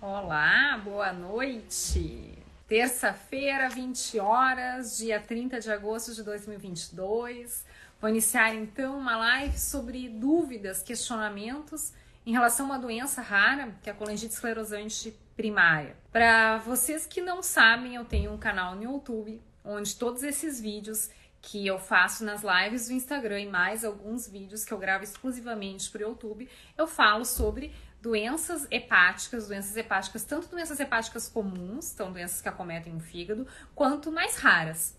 Olá, 0.00 0.80
boa 0.84 1.12
noite. 1.12 2.38
Terça-feira, 2.66 3.68
20 3.68 4.18
horas, 4.18 4.98
dia 4.98 5.18
30 5.20 5.58
de 5.60 5.70
agosto 5.70 6.14
de 6.14 6.22
2022. 6.22 7.64
Vou 8.00 8.10
iniciar 8.10 8.54
então 8.54 8.98
uma 8.98 9.16
live 9.16 9.58
sobre 9.58 10.08
dúvidas, 10.08 10.82
questionamentos 10.82 11.92
em 12.26 12.32
relação 12.32 12.66
a 12.66 12.68
uma 12.70 12.78
doença 12.78 13.22
rara, 13.22 13.74
que 13.82 13.88
é 13.88 13.92
a 13.92 13.96
colangite 13.96 14.34
esclerosante 14.34 15.16
primária. 15.34 15.96
Para 16.12 16.58
vocês 16.58 17.06
que 17.06 17.22
não 17.22 17.42
sabem, 17.42 17.94
eu 17.94 18.04
tenho 18.04 18.32
um 18.32 18.38
canal 18.38 18.74
no 18.74 18.82
YouTube 18.82 19.40
onde 19.68 19.94
todos 19.94 20.22
esses 20.22 20.60
vídeos 20.60 21.10
que 21.40 21.66
eu 21.66 21.78
faço 21.78 22.24
nas 22.24 22.42
lives 22.42 22.88
do 22.88 22.94
Instagram 22.94 23.40
e 23.40 23.46
mais 23.46 23.84
alguns 23.84 24.26
vídeos 24.26 24.64
que 24.64 24.72
eu 24.72 24.78
gravo 24.78 25.04
exclusivamente 25.04 25.88
para 25.90 26.00
o 26.00 26.10
YouTube, 26.10 26.48
eu 26.76 26.86
falo 26.86 27.24
sobre 27.24 27.72
doenças 28.00 28.66
hepáticas, 28.70 29.46
doenças 29.46 29.76
hepáticas, 29.76 30.24
tanto 30.24 30.48
doenças 30.48 30.80
hepáticas 30.80 31.28
comuns, 31.28 31.92
então 31.92 32.12
doenças 32.12 32.40
que 32.40 32.48
acometem 32.48 32.96
o 32.96 33.00
fígado, 33.00 33.46
quanto 33.74 34.10
mais 34.10 34.36
raras. 34.36 34.96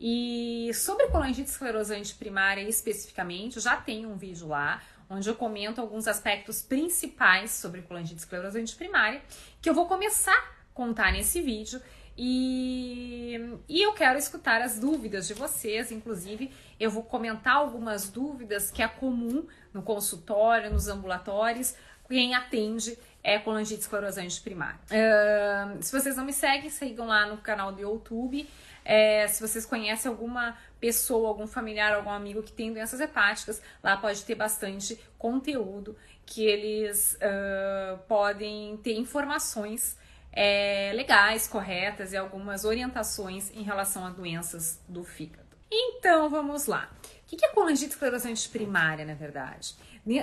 E 0.00 0.70
sobre 0.74 1.08
colangite 1.08 1.48
esclerosante 1.48 2.14
primária 2.14 2.62
especificamente, 2.68 3.60
já 3.60 3.76
tenho 3.76 4.08
um 4.08 4.16
vídeo 4.16 4.48
lá 4.48 4.82
onde 5.08 5.28
eu 5.28 5.34
comento 5.34 5.80
alguns 5.80 6.08
aspectos 6.08 6.62
principais 6.62 7.50
sobre 7.50 7.82
colangite 7.82 8.18
esclerosante 8.20 8.74
primária, 8.74 9.22
que 9.60 9.68
eu 9.68 9.74
vou 9.74 9.86
começar 9.86 10.32
a 10.32 10.74
contar 10.74 11.12
nesse 11.12 11.40
vídeo. 11.40 11.80
E, 12.16 13.58
e 13.68 13.82
eu 13.82 13.92
quero 13.94 14.18
escutar 14.18 14.60
as 14.60 14.78
dúvidas 14.78 15.26
de 15.26 15.34
vocês, 15.34 15.90
inclusive 15.90 16.50
eu 16.78 16.90
vou 16.90 17.02
comentar 17.02 17.56
algumas 17.56 18.08
dúvidas 18.10 18.70
que 18.70 18.82
é 18.82 18.88
comum 18.88 19.46
no 19.72 19.82
consultório, 19.82 20.70
nos 20.70 20.88
ambulatórios, 20.88 21.74
quem 22.12 22.34
atende 22.34 22.98
é 23.24 23.38
colangite 23.38 23.80
esclerosante 23.80 24.38
primária. 24.42 24.78
Uh, 24.90 25.82
se 25.82 25.90
vocês 25.90 26.16
não 26.16 26.26
me 26.26 26.32
seguem, 26.32 26.68
sigam 26.68 27.06
lá 27.06 27.24
no 27.24 27.38
canal 27.38 27.72
do 27.72 27.80
YouTube. 27.80 28.46
É, 28.84 29.26
se 29.28 29.40
vocês 29.40 29.64
conhecem 29.64 30.10
alguma 30.10 30.56
pessoa, 30.78 31.28
algum 31.28 31.46
familiar, 31.46 31.94
algum 31.94 32.10
amigo 32.10 32.42
que 32.42 32.52
tem 32.52 32.72
doenças 32.72 33.00
hepáticas, 33.00 33.62
lá 33.82 33.96
pode 33.96 34.24
ter 34.24 34.34
bastante 34.34 35.00
conteúdo 35.16 35.96
que 36.26 36.44
eles 36.44 37.16
uh, 37.16 37.96
podem 38.08 38.76
ter 38.78 38.94
informações 38.94 39.96
é, 40.32 40.92
legais, 40.94 41.46
corretas 41.46 42.12
e 42.12 42.16
algumas 42.16 42.64
orientações 42.64 43.50
em 43.54 43.62
relação 43.62 44.06
a 44.06 44.10
doenças 44.10 44.80
do 44.88 45.04
fígado. 45.04 45.42
Então 45.70 46.28
vamos 46.28 46.66
lá. 46.66 46.90
O 47.24 47.36
que 47.36 47.44
é 47.44 47.48
colangite 47.48 47.92
esclerosante 47.92 48.48
primária, 48.48 49.04
na 49.04 49.14
verdade? 49.14 49.74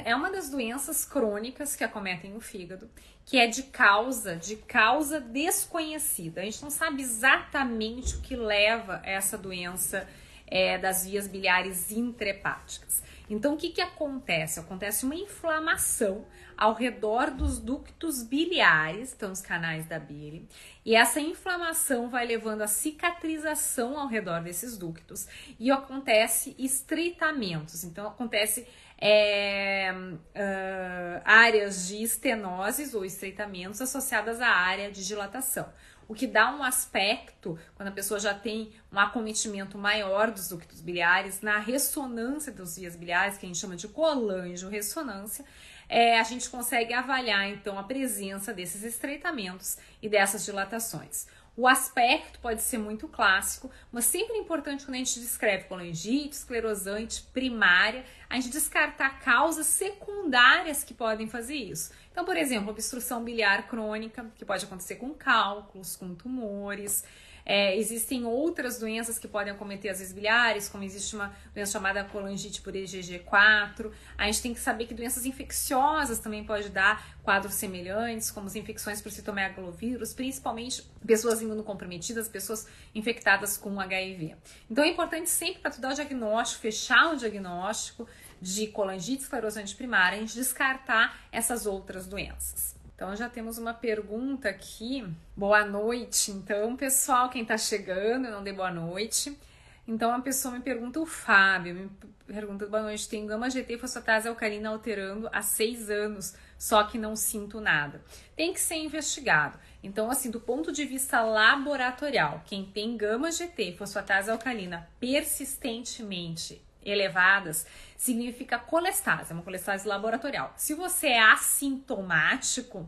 É 0.05 0.13
uma 0.15 0.29
das 0.29 0.49
doenças 0.49 1.05
crônicas 1.05 1.75
que 1.75 1.83
acometem 1.83 2.35
o 2.35 2.41
fígado, 2.41 2.89
que 3.25 3.37
é 3.37 3.47
de 3.47 3.63
causa, 3.63 4.35
de 4.35 4.57
causa 4.57 5.21
desconhecida. 5.21 6.41
A 6.41 6.43
gente 6.43 6.61
não 6.61 6.69
sabe 6.69 7.01
exatamente 7.01 8.15
o 8.15 8.21
que 8.21 8.35
leva 8.35 9.01
a 9.03 9.09
essa 9.09 9.37
doença 9.37 10.07
é, 10.45 10.77
das 10.77 11.05
vias 11.05 11.27
biliares 11.27 11.91
intrahepáticas. 11.91 13.01
Então, 13.29 13.53
o 13.53 13.57
que, 13.57 13.69
que 13.69 13.81
acontece? 13.81 14.59
Acontece 14.59 15.05
uma 15.05 15.15
inflamação 15.15 16.25
ao 16.57 16.73
redor 16.73 17.31
dos 17.31 17.59
ductos 17.59 18.23
biliares, 18.23 19.13
então 19.13 19.31
os 19.31 19.41
canais 19.41 19.85
da 19.85 19.99
bile, 19.99 20.47
e 20.83 20.95
essa 20.95 21.21
inflamação 21.21 22.09
vai 22.09 22.25
levando 22.25 22.61
a 22.61 22.67
cicatrização 22.67 23.97
ao 23.97 24.07
redor 24.07 24.41
desses 24.41 24.77
ductos 24.77 25.27
e 25.59 25.71
acontece 25.71 26.55
estreitamentos. 26.57 27.83
Então, 27.83 28.07
acontece 28.07 28.67
é, 29.01 29.91
uh, 29.93 31.21
áreas 31.23 31.87
de 31.87 32.03
estenoses 32.03 32.93
ou 32.93 33.05
estreitamentos 33.05 33.81
associadas 33.81 34.41
à 34.41 34.49
área 34.49 34.91
de 34.91 35.05
dilatação. 35.05 35.71
O 36.07 36.15
que 36.15 36.25
dá 36.25 36.51
um 36.51 36.63
aspecto, 36.63 37.57
quando 37.75 37.89
a 37.89 37.91
pessoa 37.91 38.19
já 38.19 38.33
tem 38.33 38.71
um 38.91 38.97
acometimento 38.97 39.77
maior 39.77 40.31
dos 40.31 40.49
ductos 40.49 40.81
biliares, 40.81 41.41
na 41.41 41.59
ressonância 41.59 42.51
dos 42.51 42.77
vias 42.77 42.95
biliares, 42.95 43.37
que 43.37 43.45
a 43.45 43.47
gente 43.47 43.59
chama 43.59 43.75
de 43.75 43.87
colangio-ressonância, 43.87 45.45
é, 45.87 46.19
a 46.19 46.23
gente 46.23 46.49
consegue 46.49 46.93
avaliar 46.93 47.47
então 47.49 47.77
a 47.77 47.83
presença 47.83 48.51
desses 48.51 48.83
estreitamentos 48.83 49.77
e 50.01 50.09
dessas 50.09 50.43
dilatações. 50.43 51.27
O 51.59 51.67
aspecto 51.67 52.39
pode 52.39 52.61
ser 52.61 52.77
muito 52.77 53.05
clássico, 53.05 53.69
mas 53.91 54.05
sempre 54.05 54.37
é 54.37 54.37
importante 54.37 54.85
quando 54.85 54.95
a 54.95 54.99
gente 54.99 55.19
descreve 55.19 55.65
colangite, 55.65 56.29
esclerosante, 56.29 57.21
primária, 57.33 58.05
a 58.29 58.35
gente 58.35 58.47
descartar 58.47 59.19
causas 59.19 59.67
secundárias 59.67 60.85
que 60.85 60.93
podem 60.93 61.27
fazer 61.27 61.55
isso. 61.55 61.91
Então, 62.13 62.23
por 62.23 62.37
exemplo, 62.37 62.69
obstrução 62.69 63.25
biliar 63.25 63.67
crônica, 63.67 64.25
que 64.37 64.45
pode 64.45 64.63
acontecer 64.63 64.95
com 64.95 65.13
cálculos, 65.13 65.97
com 65.97 66.15
tumores. 66.15 67.03
É, 67.51 67.75
existem 67.75 68.25
outras 68.25 68.77
doenças 68.77 69.17
que 69.17 69.27
podem 69.27 69.51
acometer 69.51 69.89
as 69.89 69.97
vias 69.97 70.13
biliares, 70.13 70.69
como 70.69 70.83
existe 70.83 71.15
uma 71.15 71.35
doença 71.51 71.71
chamada 71.71 72.03
colangite 72.03 72.61
por 72.61 72.73
EGG4. 72.73 73.91
A 74.15 74.27
gente 74.27 74.41
tem 74.43 74.53
que 74.53 74.59
saber 74.59 74.85
que 74.85 74.93
doenças 74.93 75.25
infecciosas 75.25 76.19
também 76.19 76.43
pode 76.43 76.69
dar 76.69 77.17
quadros 77.23 77.55
semelhantes, 77.55 78.29
como 78.29 78.45
as 78.45 78.55
infecções 78.55 79.01
por 79.01 79.11
citomegalovírus, 79.11 80.13
principalmente 80.13 80.83
pessoas 81.03 81.41
imunocomprometidas, 81.41 82.27
pessoas 82.27 82.67
infectadas 82.93 83.57
com 83.57 83.79
HIV. 83.79 84.35
Então 84.69 84.83
é 84.83 84.89
importante 84.89 85.27
sempre 85.27 85.59
para 85.59 85.71
tu 85.71 85.81
dar 85.81 85.93
o 85.93 85.95
diagnóstico, 85.95 86.61
fechar 86.61 87.11
o 87.11 87.17
diagnóstico 87.17 88.07
de 88.39 88.67
colangite 88.67 89.23
esclerosante 89.23 89.75
primária, 89.75 90.19
a 90.19 90.21
gente 90.21 90.35
descartar 90.35 91.19
essas 91.31 91.65
outras 91.65 92.05
doenças. 92.05 92.78
Então 92.99 93.15
já 93.15 93.29
temos 93.29 93.57
uma 93.57 93.73
pergunta 93.73 94.49
aqui. 94.49 95.07
Boa 95.33 95.63
noite. 95.63 96.31
Então, 96.31 96.75
pessoal, 96.75 97.29
quem 97.29 97.43
está 97.43 97.57
chegando, 97.57 98.25
eu 98.25 98.31
não 98.33 98.43
dei 98.43 98.51
boa 98.51 98.69
noite. 98.69 99.39
Então 99.87 100.13
a 100.13 100.19
pessoa 100.19 100.53
me 100.53 100.59
pergunta, 100.59 100.99
o 100.99 101.05
Fábio, 101.05 101.75
me 101.75 101.89
pergunta, 102.27 102.65
boa 102.65 102.83
noite, 102.83 103.07
tem 103.07 103.25
gama 103.25 103.49
GT 103.49 103.77
fosfatase 103.77 104.27
alcalina 104.27 104.67
alterando 104.67 105.29
há 105.31 105.41
seis 105.41 105.89
anos, 105.89 106.35
só 106.57 106.83
que 106.83 106.97
não 106.97 107.15
sinto 107.15 107.61
nada. 107.61 108.03
Tem 108.35 108.51
que 108.51 108.59
ser 108.59 108.75
investigado. 108.75 109.57
Então, 109.81 110.11
assim, 110.11 110.29
do 110.29 110.41
ponto 110.41 110.69
de 110.69 110.83
vista 110.83 111.21
laboratorial, 111.21 112.43
quem 112.45 112.65
tem 112.65 112.97
gama 112.97 113.31
GT 113.31 113.75
fosfatase 113.77 114.29
alcalina 114.29 114.89
persistentemente 114.99 116.61
elevadas, 116.83 117.65
significa 117.99 118.57
colestase, 118.57 119.31
é 119.31 119.33
uma 119.33 119.43
colestase 119.43 119.85
laboratorial. 119.85 120.53
Se 120.55 120.73
você 120.73 121.07
é 121.07 121.19
assintomático, 121.19 122.79
uh, 122.79 122.87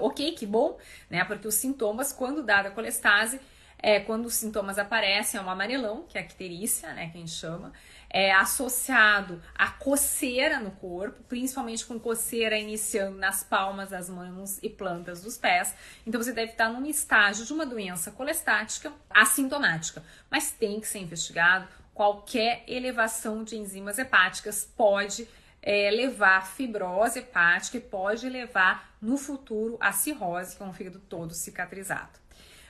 ok, 0.00 0.32
que 0.32 0.46
bom, 0.46 0.78
né? 1.10 1.22
Porque 1.22 1.46
os 1.46 1.54
sintomas, 1.54 2.14
quando 2.14 2.42
dada 2.42 2.70
a 2.70 2.72
colestase, 2.72 3.38
é, 3.78 4.00
quando 4.00 4.24
os 4.24 4.34
sintomas 4.34 4.78
aparecem, 4.78 5.38
é 5.38 5.42
um 5.42 5.50
amarelão, 5.50 6.04
que 6.08 6.16
é 6.16 6.22
a 6.22 6.24
icterícia, 6.24 6.94
né, 6.94 7.10
que 7.10 7.18
a 7.18 7.20
gente 7.20 7.30
chama, 7.30 7.72
é 8.10 8.32
associado 8.32 9.40
a 9.54 9.68
coceira 9.70 10.58
no 10.58 10.70
corpo, 10.70 11.22
principalmente 11.24 11.84
com 11.84 12.00
coceira 12.00 12.58
iniciando 12.58 13.18
nas 13.18 13.44
palmas 13.44 13.90
das 13.90 14.08
mãos 14.08 14.58
e 14.62 14.70
plantas 14.70 15.22
dos 15.22 15.36
pés. 15.36 15.74
Então 16.06 16.20
você 16.20 16.32
deve 16.32 16.52
estar 16.52 16.70
num 16.70 16.86
estágio 16.86 17.44
de 17.44 17.52
uma 17.52 17.66
doença 17.66 18.10
colestática 18.10 18.90
assintomática, 19.10 20.02
mas 20.30 20.50
tem 20.50 20.80
que 20.80 20.88
ser 20.88 21.00
investigado 21.00 21.68
qualquer 21.98 22.62
elevação 22.68 23.42
de 23.42 23.56
enzimas 23.56 23.98
hepáticas 23.98 24.64
pode 24.76 25.28
é, 25.60 25.90
levar 25.90 26.46
fibrose 26.46 27.18
hepática 27.18 27.76
e 27.76 27.80
pode 27.80 28.28
levar 28.28 28.96
no 29.02 29.16
futuro 29.16 29.76
a 29.80 29.90
cirrose, 29.90 30.54
com 30.54 30.68
o 30.68 30.72
fígado 30.72 31.00
todo 31.00 31.34
cicatrizado. 31.34 32.20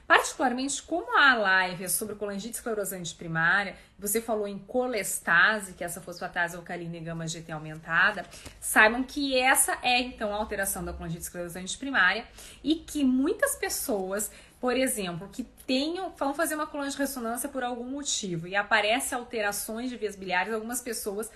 Particularmente, 0.06 0.83
como 0.83 1.15
a 1.19 1.34
live 1.34 1.84
é 1.84 1.88
sobre 1.88 2.15
colangite 2.15 2.55
esclerosante 2.55 3.15
primária, 3.15 3.77
você 3.99 4.23
falou 4.23 4.49
em 4.49 4.58
colestase, 4.58 5.75
que 5.75 5.85
é 5.85 5.87
essa 5.87 6.00
fosfatase 6.00 6.56
alcalina 6.56 6.97
e 6.97 7.00
gama 7.00 7.29
GT 7.29 7.53
aumentada, 7.53 8.25
saibam 8.58 9.05
que 9.05 9.38
essa 9.38 9.76
é 9.82 10.00
então 10.00 10.32
a 10.32 10.37
alteração 10.38 10.82
da 10.82 10.94
colangite 10.94 11.20
esclerosante 11.20 11.76
primária 11.76 12.25
e 12.64 12.76
que 12.76 13.05
muitas 13.05 13.56
pessoas 13.56 14.31
por 14.60 14.76
exemplo, 14.76 15.28
que 15.31 15.44
tenham, 15.66 16.10
vão 16.16 16.34
fazer 16.34 16.55
uma 16.55 16.66
coluna 16.66 16.90
de 16.90 16.96
ressonância 16.96 17.49
por 17.49 17.62
algum 17.62 17.84
motivo 17.84 18.46
e 18.46 18.56
aparece 18.56 19.14
alterações 19.14 19.90
de 19.90 19.96
vias 19.96 20.16
biliares, 20.16 20.52
algumas 20.52 20.81
pessoas 20.81 21.31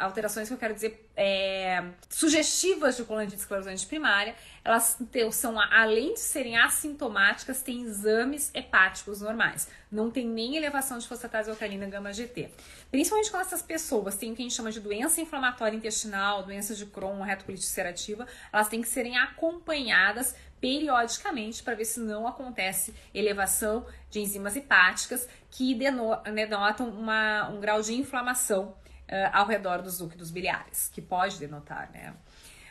alterações 0.00 0.48
que 0.48 0.54
eu 0.54 0.58
quero 0.58 0.72
dizer 0.72 1.08
é, 1.16 1.84
sugestivas 2.08 2.96
de 2.96 3.04
colangite 3.04 3.36
esclerosante 3.36 3.84
primária, 3.86 4.34
elas 4.64 4.96
são, 5.32 5.58
além 5.58 6.14
de 6.14 6.20
serem 6.20 6.56
assintomáticas, 6.56 7.60
têm 7.60 7.82
exames 7.82 8.50
hepáticos 8.54 9.20
normais. 9.20 9.68
Não 9.90 10.10
tem 10.10 10.26
nem 10.26 10.56
elevação 10.56 10.98
de 10.98 11.08
fosfatase 11.08 11.50
alcalina 11.50 11.86
gama 11.86 12.12
GT. 12.12 12.50
Principalmente 12.90 13.30
quando 13.30 13.42
essas 13.42 13.62
pessoas 13.62 14.16
têm 14.16 14.32
o 14.32 14.36
que 14.36 14.42
a 14.42 14.44
gente 14.44 14.54
chama 14.54 14.70
de 14.70 14.80
doença 14.80 15.20
inflamatória 15.20 15.76
intestinal, 15.76 16.44
doença 16.44 16.74
de 16.74 16.86
Crohn, 16.86 17.20
retocolite 17.22 17.64
ulcerativa, 17.64 18.26
elas 18.52 18.68
têm 18.68 18.80
que 18.80 18.88
serem 18.88 19.18
acompanhadas 19.18 20.34
periodicamente 20.60 21.62
para 21.62 21.74
ver 21.74 21.84
se 21.84 22.00
não 22.00 22.26
acontece 22.26 22.94
elevação 23.14 23.86
de 24.10 24.20
enzimas 24.20 24.56
hepáticas 24.56 25.28
que 25.50 25.74
denotam 25.74 26.88
uma, 26.88 27.48
um 27.48 27.60
grau 27.60 27.80
de 27.82 27.94
inflamação 27.94 28.74
uh, 29.08 29.30
ao 29.32 29.46
redor 29.46 29.82
dos 29.82 29.98
ductos 29.98 30.30
biliares, 30.30 30.90
que 30.92 31.00
pode 31.00 31.38
denotar, 31.38 31.90
né? 31.92 32.14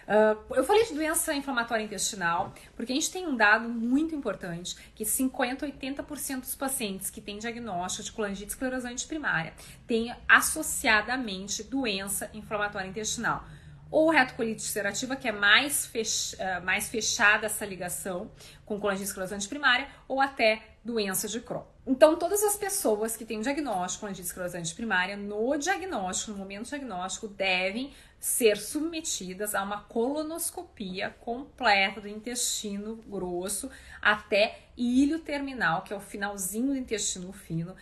Uh, 0.07 0.53
eu 0.53 0.63
falei 0.63 0.85
de 0.85 0.93
doença 0.93 1.33
inflamatória 1.33 1.83
intestinal 1.83 2.53
porque 2.77 2.93
a 2.93 2.95
gente 2.95 3.11
tem 3.11 3.27
um 3.27 3.35
dado 3.35 3.67
muito 3.67 4.15
importante 4.15 4.73
que 4.95 5.03
50 5.03 5.65
a 5.65 5.69
80% 5.69 6.39
dos 6.39 6.55
pacientes 6.55 7.09
que 7.09 7.19
têm 7.19 7.37
diagnóstico 7.37 8.05
de 8.05 8.11
colangite 8.13 8.47
esclerosante 8.47 9.05
primária 9.05 9.53
têm 9.85 10.15
associadamente 10.25 11.61
doença 11.61 12.29
inflamatória 12.33 12.87
intestinal 12.87 13.43
ou 13.89 14.09
retocolite 14.09 14.61
ulcerativa, 14.61 15.15
que 15.15 15.27
é 15.27 15.31
mais, 15.31 15.85
fech, 15.85 16.35
uh, 16.35 16.63
mais 16.63 16.89
fechada 16.89 17.45
essa 17.45 17.65
ligação 17.65 18.31
com 18.65 18.79
colangite 18.79 19.07
esclerosante 19.07 19.47
primária, 19.47 19.87
ou 20.07 20.19
até 20.19 20.61
doença 20.83 21.27
de 21.27 21.39
Crohn. 21.41 21.63
Então, 21.85 22.17
todas 22.17 22.43
as 22.43 22.57
pessoas 22.57 23.15
que 23.15 23.23
têm 23.23 23.39
diagnóstico 23.41 23.91
de 23.91 23.99
colangite 23.99 24.27
esclerosante 24.27 24.75
primária, 24.75 25.15
no 25.15 25.57
diagnóstico, 25.57 26.31
no 26.31 26.37
momento 26.37 26.67
diagnóstico, 26.67 27.27
devem 27.27 27.93
ser 28.27 28.57
submetidas 28.57 29.55
a 29.55 29.63
uma 29.63 29.83
colonoscopia 29.83 31.15
completa 31.21 32.01
do 32.01 32.09
intestino 32.09 32.97
grosso 33.07 33.71
até 34.01 34.63
ilho 34.75 35.19
terminal, 35.19 35.81
que 35.81 35.93
é 35.93 35.95
o 35.95 36.01
finalzinho 36.01 36.67
do 36.67 36.75
intestino 36.75 37.31
fino. 37.31 37.73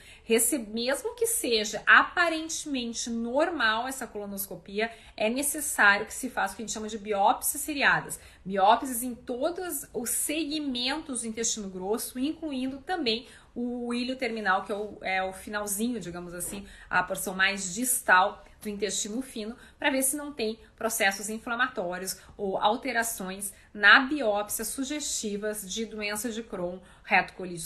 mesmo 0.59 1.15
que 1.15 1.25
seja 1.25 1.81
aparentemente 1.88 3.09
normal 3.09 3.88
essa 3.88 4.06
colonoscopia, 4.06 4.92
é 5.18 5.30
necessário 5.30 6.06
que 6.06 6.13
se 6.13 6.30
faça 6.30 6.53
o 6.53 6.57
que 6.57 6.62
a 6.62 6.65
gente 6.65 6.74
chama 6.74 6.88
de 6.88 7.00
biópsias 7.00 7.63
seriadas. 7.63 8.19
Biópsias 8.45 9.01
em 9.01 9.15
todos 9.15 9.88
os 9.92 10.12
segmentos 10.12 11.21
do 11.21 11.27
intestino 11.27 11.69
grosso, 11.69 12.19
incluindo 12.19 12.77
também 12.77 13.27
o 13.56 13.94
ilho 13.94 14.15
terminal, 14.15 14.63
que 14.63 14.71
é 14.71 14.75
o, 14.75 14.97
é 15.01 15.24
o 15.24 15.33
finalzinho, 15.33 16.00
digamos 16.00 16.33
assim, 16.33 16.68
a 16.89 17.01
porção 17.01 17.33
mais 17.33 17.74
distal 17.74 18.44
do 18.66 18.70
intestino 18.70 19.22
fino, 19.22 19.56
para 19.80 19.90
ver 19.90 20.04
se 20.04 20.18
não 20.18 20.34
tem 20.34 20.60
processos 20.76 21.30
inflamatórios 21.30 22.18
ou 22.36 22.58
alterações 22.58 23.54
na 23.74 24.02
biópsia 24.02 24.66
sugestivas 24.66 25.70
de 25.72 25.86
doença 25.86 26.30
de 26.30 26.44
Crohn, 26.44 26.80
retocolite 27.04 27.66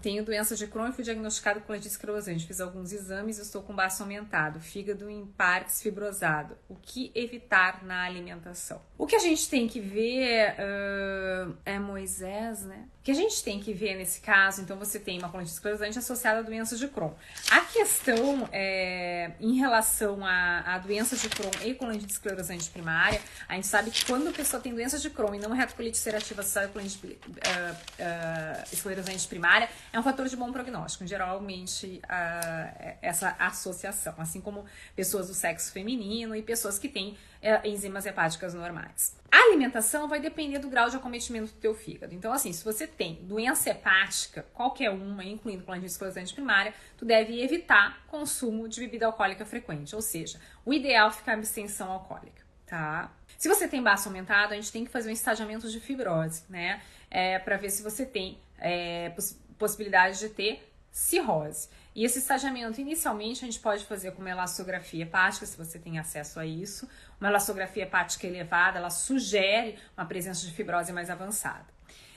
tenho 0.00 0.24
doença 0.24 0.56
de 0.56 0.66
Crohn 0.66 0.88
e 0.88 0.92
fui 0.92 1.04
diagnosticado 1.04 1.60
com 1.60 1.66
colite 1.66 1.88
esclerosante. 1.88 2.46
Fiz 2.46 2.60
alguns 2.60 2.92
exames 2.92 3.38
e 3.38 3.42
estou 3.42 3.62
com 3.62 3.74
baço 3.74 4.02
aumentado, 4.02 4.60
fígado 4.60 5.10
em 5.10 5.26
partes 5.26 5.82
fibrosado. 5.82 6.56
O 6.68 6.74
que 6.74 7.10
evitar 7.14 7.84
na 7.84 8.04
alimentação? 8.04 8.80
O 8.96 9.06
que 9.06 9.16
a 9.16 9.18
gente 9.18 9.48
tem 9.48 9.66
que 9.66 9.80
ver 9.80 10.52
uh, 10.52 11.56
é 11.64 11.78
Moisés, 11.78 12.62
né? 12.62 12.86
O 13.00 13.04
que 13.04 13.10
a 13.10 13.14
gente 13.14 13.42
tem 13.44 13.60
que 13.60 13.72
ver 13.74 13.96
nesse 13.96 14.20
caso, 14.20 14.62
então 14.62 14.78
você 14.78 14.98
tem 14.98 15.18
uma 15.18 15.28
colite 15.28 15.50
esclerosante 15.50 15.98
associada 15.98 16.38
a 16.38 16.42
doença 16.42 16.74
de 16.74 16.88
Crohn. 16.88 17.12
A 17.50 17.60
questão 17.60 18.48
é, 18.50 19.32
em 19.38 19.56
relação 19.56 20.24
à, 20.24 20.60
à 20.60 20.78
doença 20.78 21.14
de 21.14 21.28
Crohn 21.28 21.50
e 21.62 21.74
colite 21.74 22.06
esclerosante 22.06 22.70
primária, 22.70 23.20
a 23.46 23.56
gente 23.56 23.66
sabe 23.66 23.90
que 23.90 24.06
quando 24.06 24.28
a 24.28 24.32
pessoa 24.32 24.62
tem 24.62 24.74
doença 24.74 24.98
de 24.98 25.10
Crohn 25.10 25.34
e 25.34 25.38
não 25.38 25.50
retocolite 25.50 25.98
ulcerativa 25.98 26.40
associada 26.40 26.68
a 26.68 26.70
colite 26.70 26.98
uh, 27.04 27.10
uh, 27.10 28.64
esclerosante 28.72 29.23
primária 29.28 29.68
é 29.92 29.98
um 29.98 30.02
fator 30.02 30.28
de 30.28 30.36
bom 30.36 30.52
prognóstico, 30.52 31.06
geralmente 31.06 32.00
uh, 32.04 32.96
essa 33.02 33.36
associação, 33.38 34.14
assim 34.18 34.40
como 34.40 34.64
pessoas 34.94 35.28
do 35.28 35.34
sexo 35.34 35.72
feminino 35.72 36.34
e 36.34 36.42
pessoas 36.42 36.78
que 36.78 36.88
têm 36.88 37.10
uh, 37.12 37.66
enzimas 37.66 38.06
hepáticas 38.06 38.54
normais. 38.54 39.16
A 39.30 39.36
alimentação 39.48 40.08
vai 40.08 40.20
depender 40.20 40.58
do 40.58 40.68
grau 40.68 40.88
de 40.88 40.96
acometimento 40.96 41.52
do 41.52 41.58
teu 41.58 41.74
fígado. 41.74 42.14
Então, 42.14 42.32
assim, 42.32 42.52
se 42.52 42.64
você 42.64 42.86
tem 42.86 43.16
doença 43.22 43.70
hepática, 43.70 44.46
qualquer 44.54 44.90
uma, 44.90 45.24
incluindo 45.24 45.64
colangite 45.64 45.90
esclerosante 45.90 46.32
primária, 46.32 46.72
tu 46.96 47.04
deve 47.04 47.42
evitar 47.42 48.04
consumo 48.06 48.68
de 48.68 48.80
bebida 48.80 49.06
alcoólica 49.06 49.44
frequente, 49.44 49.94
ou 49.94 50.02
seja, 50.02 50.40
o 50.64 50.72
ideal 50.72 51.08
é 51.08 51.12
ficar 51.12 51.32
abstenção 51.34 51.90
alcoólica, 51.90 52.42
tá? 52.66 53.10
Se 53.44 53.48
você 53.48 53.68
tem 53.68 53.82
baço 53.82 54.08
aumentado, 54.08 54.52
a 54.52 54.54
gente 54.54 54.72
tem 54.72 54.86
que 54.86 54.90
fazer 54.90 55.10
um 55.10 55.12
estadiamento 55.12 55.70
de 55.70 55.78
fibrose, 55.78 56.44
né? 56.48 56.80
É, 57.10 57.38
para 57.38 57.58
ver 57.58 57.68
se 57.68 57.82
você 57.82 58.06
tem 58.06 58.38
é, 58.58 59.10
poss 59.10 59.38
possibilidade 59.58 60.18
de 60.18 60.30
ter 60.30 60.66
cirrose. 60.90 61.68
E 61.94 62.06
esse 62.06 62.20
estagiamento, 62.20 62.80
inicialmente, 62.80 63.44
a 63.44 63.46
gente 63.46 63.60
pode 63.60 63.84
fazer 63.84 64.12
com 64.12 64.22
uma 64.22 64.30
elastografia 64.30 65.02
hepática, 65.02 65.44
se 65.44 65.58
você 65.58 65.78
tem 65.78 65.98
acesso 65.98 66.40
a 66.40 66.46
isso. 66.46 66.88
Uma 67.20 67.28
elastografia 67.28 67.82
hepática 67.82 68.26
elevada, 68.26 68.78
ela 68.78 68.88
sugere 68.88 69.78
uma 69.94 70.06
presença 70.06 70.46
de 70.46 70.50
fibrose 70.50 70.90
mais 70.90 71.10
avançada. 71.10 71.66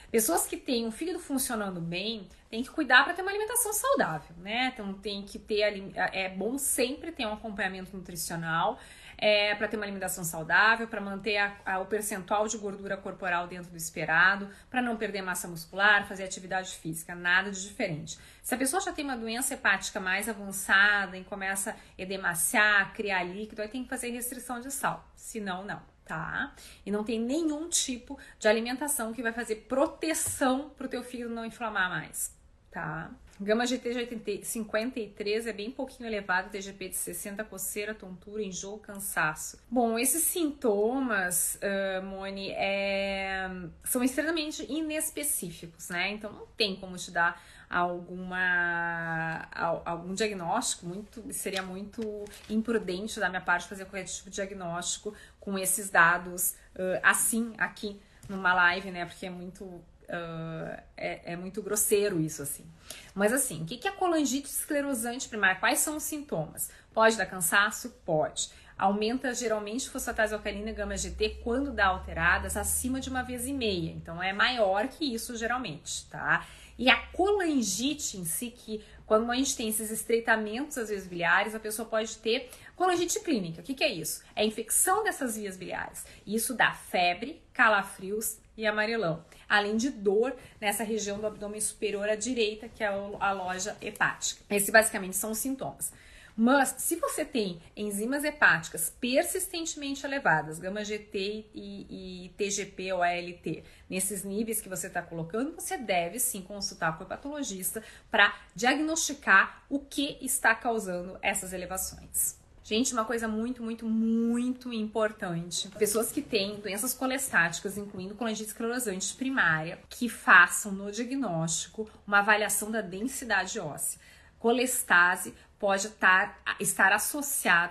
Pessoas 0.10 0.48
que 0.48 0.56
têm 0.56 0.88
o 0.88 0.92
fígado 0.92 1.20
funcionando 1.20 1.82
bem, 1.82 2.30
tem 2.50 2.64
que 2.64 2.70
cuidar 2.70 3.04
para 3.04 3.14
ter 3.14 3.22
uma 3.22 3.32
alimentação 3.32 3.74
saudável, 3.74 4.34
né? 4.38 4.72
Então 4.74 4.94
tem 4.94 5.24
que 5.24 5.38
ter 5.38 5.92
é 6.14 6.30
bom 6.30 6.58
sempre 6.58 7.12
ter 7.12 7.26
um 7.26 7.34
acompanhamento 7.34 7.96
nutricional 7.96 8.80
é, 9.18 9.56
para 9.56 9.68
ter 9.68 9.78
uma 9.78 9.86
alimentação 9.86 10.24
saudável, 10.24 10.88
para 10.88 11.02
manter 11.02 11.38
a, 11.38 11.58
a, 11.66 11.80
o 11.80 11.86
percentual 11.86 12.48
de 12.48 12.58
gordura 12.58 12.96
corporal 12.96 13.48
dentro 13.48 13.72
do 13.72 13.78
esperado, 13.78 14.50
para 14.70 14.82
não 14.82 14.96
perder 14.96 15.22
massa 15.22 15.48
muscular, 15.48 16.08
fazer 16.08 16.24
atividade 16.24 16.76
física, 16.76 17.16
nada 17.16 17.50
de 17.50 17.62
diferente. 17.62 18.18
Se 18.44 18.54
a 18.54 18.58
pessoa 18.58 18.82
já 18.82 18.94
tem 18.94 19.04
uma 19.04 19.18
doença 19.18 19.56
hepática 19.56 20.00
mais 20.00 20.30
avançada 20.30 21.18
e 21.18 21.24
começa 21.24 21.72
a 21.72 21.76
edemaciar, 21.98 22.94
criar 22.94 23.24
líquido, 23.24 23.62
aí 23.62 23.68
tem 23.68 23.84
que 23.84 23.90
fazer 23.90 24.12
restrição 24.12 24.60
de 24.60 24.72
sal, 24.72 25.10
senão 25.16 25.64
não 25.66 25.82
tá? 26.08 26.54
E 26.86 26.90
não 26.90 27.04
tem 27.04 27.20
nenhum 27.20 27.68
tipo 27.68 28.18
de 28.40 28.48
alimentação 28.48 29.14
que 29.14 29.22
vai 29.22 29.34
fazer 29.34 29.68
proteção 29.68 30.70
para 30.70 30.88
o 30.88 30.90
teu 30.90 31.04
fígado 31.04 31.34
não 31.34 31.46
inflamar 31.46 31.90
mais, 31.90 32.34
tá? 32.72 33.12
Gama 33.40 33.68
GT 33.68 33.94
de 33.94 34.44
53 34.44 35.46
é 35.46 35.54
bem 35.54 35.70
pouquinho 35.70 36.10
elevado, 36.10 36.50
TGP 36.50 36.90
de 36.90 36.96
60, 36.96 37.44
coceira, 37.44 37.94
tontura, 37.94 38.42
enjoo, 38.42 38.80
cansaço. 38.80 39.60
Bom, 39.70 40.00
esses 40.00 40.24
sintomas, 40.24 41.60
uh, 41.62 42.04
Moni, 42.04 42.50
é, 42.50 43.48
são 43.84 44.04
extremamente 44.04 44.66
inespecíficos, 44.68 45.90
né? 45.90 46.14
Então 46.14 46.32
não 46.32 46.48
tem 46.58 46.76
como 46.78 46.98
te 46.98 47.12
dar 47.12 47.40
alguma 47.70 49.46
algum 49.86 50.14
diagnóstico 50.14 50.86
muito 50.86 51.22
seria 51.34 51.62
muito 51.62 52.24
imprudente 52.50 53.20
da 53.20 53.28
minha 53.28 53.42
parte 53.42 53.68
fazer 53.68 53.84
qualquer 53.84 54.06
tipo 54.06 54.30
de 54.30 54.36
diagnóstico 54.36 55.14
com 55.38 55.60
esses 55.60 55.90
dados 55.90 56.56
uh, 56.76 57.00
assim 57.04 57.54
aqui 57.58 58.00
numa 58.30 58.54
live, 58.54 58.90
né? 58.90 59.06
Porque 59.06 59.26
é 59.26 59.30
muito 59.30 59.82
Uh, 60.08 60.82
é, 60.96 61.34
é, 61.34 61.36
muito 61.36 61.62
grosseiro 61.62 62.20
isso, 62.22 62.42
assim. 62.42 62.66
Mas 63.14 63.34
assim, 63.34 63.64
o 63.64 63.66
que 63.66 63.86
é 63.86 63.92
colangite 63.92 64.48
esclerosante 64.48 65.28
primária? 65.28 65.60
Quais 65.60 65.80
são 65.80 65.98
os 65.98 66.04
sintomas? 66.04 66.70
Pode 66.94 67.18
dar 67.18 67.26
cansaço? 67.26 67.90
Pode. 68.06 68.50
Aumenta 68.78 69.34
geralmente 69.34 69.90
fosfatase 69.90 70.34
alcalina 70.34 70.72
gama 70.72 70.96
GT 70.96 71.42
quando 71.44 71.74
dá 71.74 71.88
alteradas 71.88 72.56
acima 72.56 73.02
de 73.02 73.10
uma 73.10 73.22
vez 73.22 73.46
e 73.48 73.54
meia. 73.54 73.92
Então 73.92 74.24
é 74.24 74.32
maior 74.32 74.88
que 74.88 75.14
isso 75.14 75.36
geralmente, 75.36 76.06
tá? 76.06 76.46
E 76.78 76.90
a 76.90 76.96
colangite 77.08 78.18
em 78.18 78.24
si, 78.24 78.52
que 78.52 78.86
quando 79.06 79.30
a 79.32 79.36
gente 79.36 79.58
tem 79.58 79.68
esses 79.68 79.90
estreitamentos 79.90 80.78
às 80.78 80.90
vezes 80.90 81.08
biliares, 81.08 81.56
a 81.56 81.60
pessoa 81.60 81.88
pode 81.88 82.18
ter 82.18 82.50
colangite 82.76 83.20
clínica. 83.20 83.62
O 83.62 83.64
que, 83.64 83.74
que 83.74 83.84
é 83.84 83.92
isso? 83.92 84.24
É 84.36 84.46
infecção 84.46 85.04
dessas 85.04 85.36
vias 85.36 85.58
biliares. 85.58 86.06
Isso 86.26 86.54
dá 86.54 86.72
febre, 86.72 87.42
calafrios 87.52 88.38
e 88.58 88.66
amarelão 88.66 89.24
além 89.48 89.78
de 89.78 89.90
dor 89.90 90.36
nessa 90.60 90.84
região 90.84 91.20
do 91.20 91.28
abdômen 91.28 91.62
superior 91.62 92.10
à 92.10 92.16
direita, 92.16 92.68
que 92.68 92.84
é 92.84 92.88
a 92.88 93.32
loja 93.32 93.78
hepática. 93.82 94.44
Esses 94.50 94.70
basicamente 94.70 95.16
são 95.16 95.32
os 95.32 95.38
sintomas. 95.38 95.92
Mas 96.40 96.76
se 96.78 96.98
você 96.98 97.26
tem 97.26 97.60
enzimas 97.76 98.24
hepáticas 98.24 98.94
persistentemente 99.02 100.06
elevadas, 100.06 100.60
gama 100.60 100.86
GT 100.86 101.48
e, 101.52 102.26
e 102.26 102.30
TGP 102.38 102.94
ou 102.94 103.02
ALT, 103.02 103.64
nesses 103.90 104.24
níveis 104.24 104.62
que 104.62 104.70
você 104.70 104.86
está 104.86 105.02
colocando, 105.02 105.56
você 105.56 105.78
deve 105.78 106.20
sim 106.20 106.44
consultar 106.44 106.96
com 106.96 107.04
o 107.04 107.08
hepatologista 107.08 107.84
para 108.12 108.38
diagnosticar 108.54 109.64
o 109.68 109.80
que 109.80 110.20
está 110.22 110.54
causando 110.54 111.18
essas 111.24 111.54
elevações. 111.54 112.37
Gente, 112.68 112.92
uma 112.92 113.06
coisa 113.06 113.30
muito, 113.30 113.64
muito, 113.64 113.86
muito 113.86 114.74
importante. 114.74 115.70
Pessoas 115.80 116.12
que 116.12 116.22
têm 116.22 116.60
doenças 116.60 116.94
colestáticas, 116.94 117.78
incluindo 117.78 118.14
colangite 118.14 118.50
esclerosante 118.50 119.16
primária, 119.16 119.80
que 119.88 120.10
façam 120.10 120.74
no 120.74 120.92
diagnóstico 120.92 121.90
uma 122.06 122.20
avaliação 122.20 122.70
da 122.70 122.82
densidade 122.82 123.58
óssea. 123.58 124.02
Colestase 124.38 125.34
pode 125.58 125.88
estar, 125.88 126.42
estar 126.60 126.92
a 126.92 127.00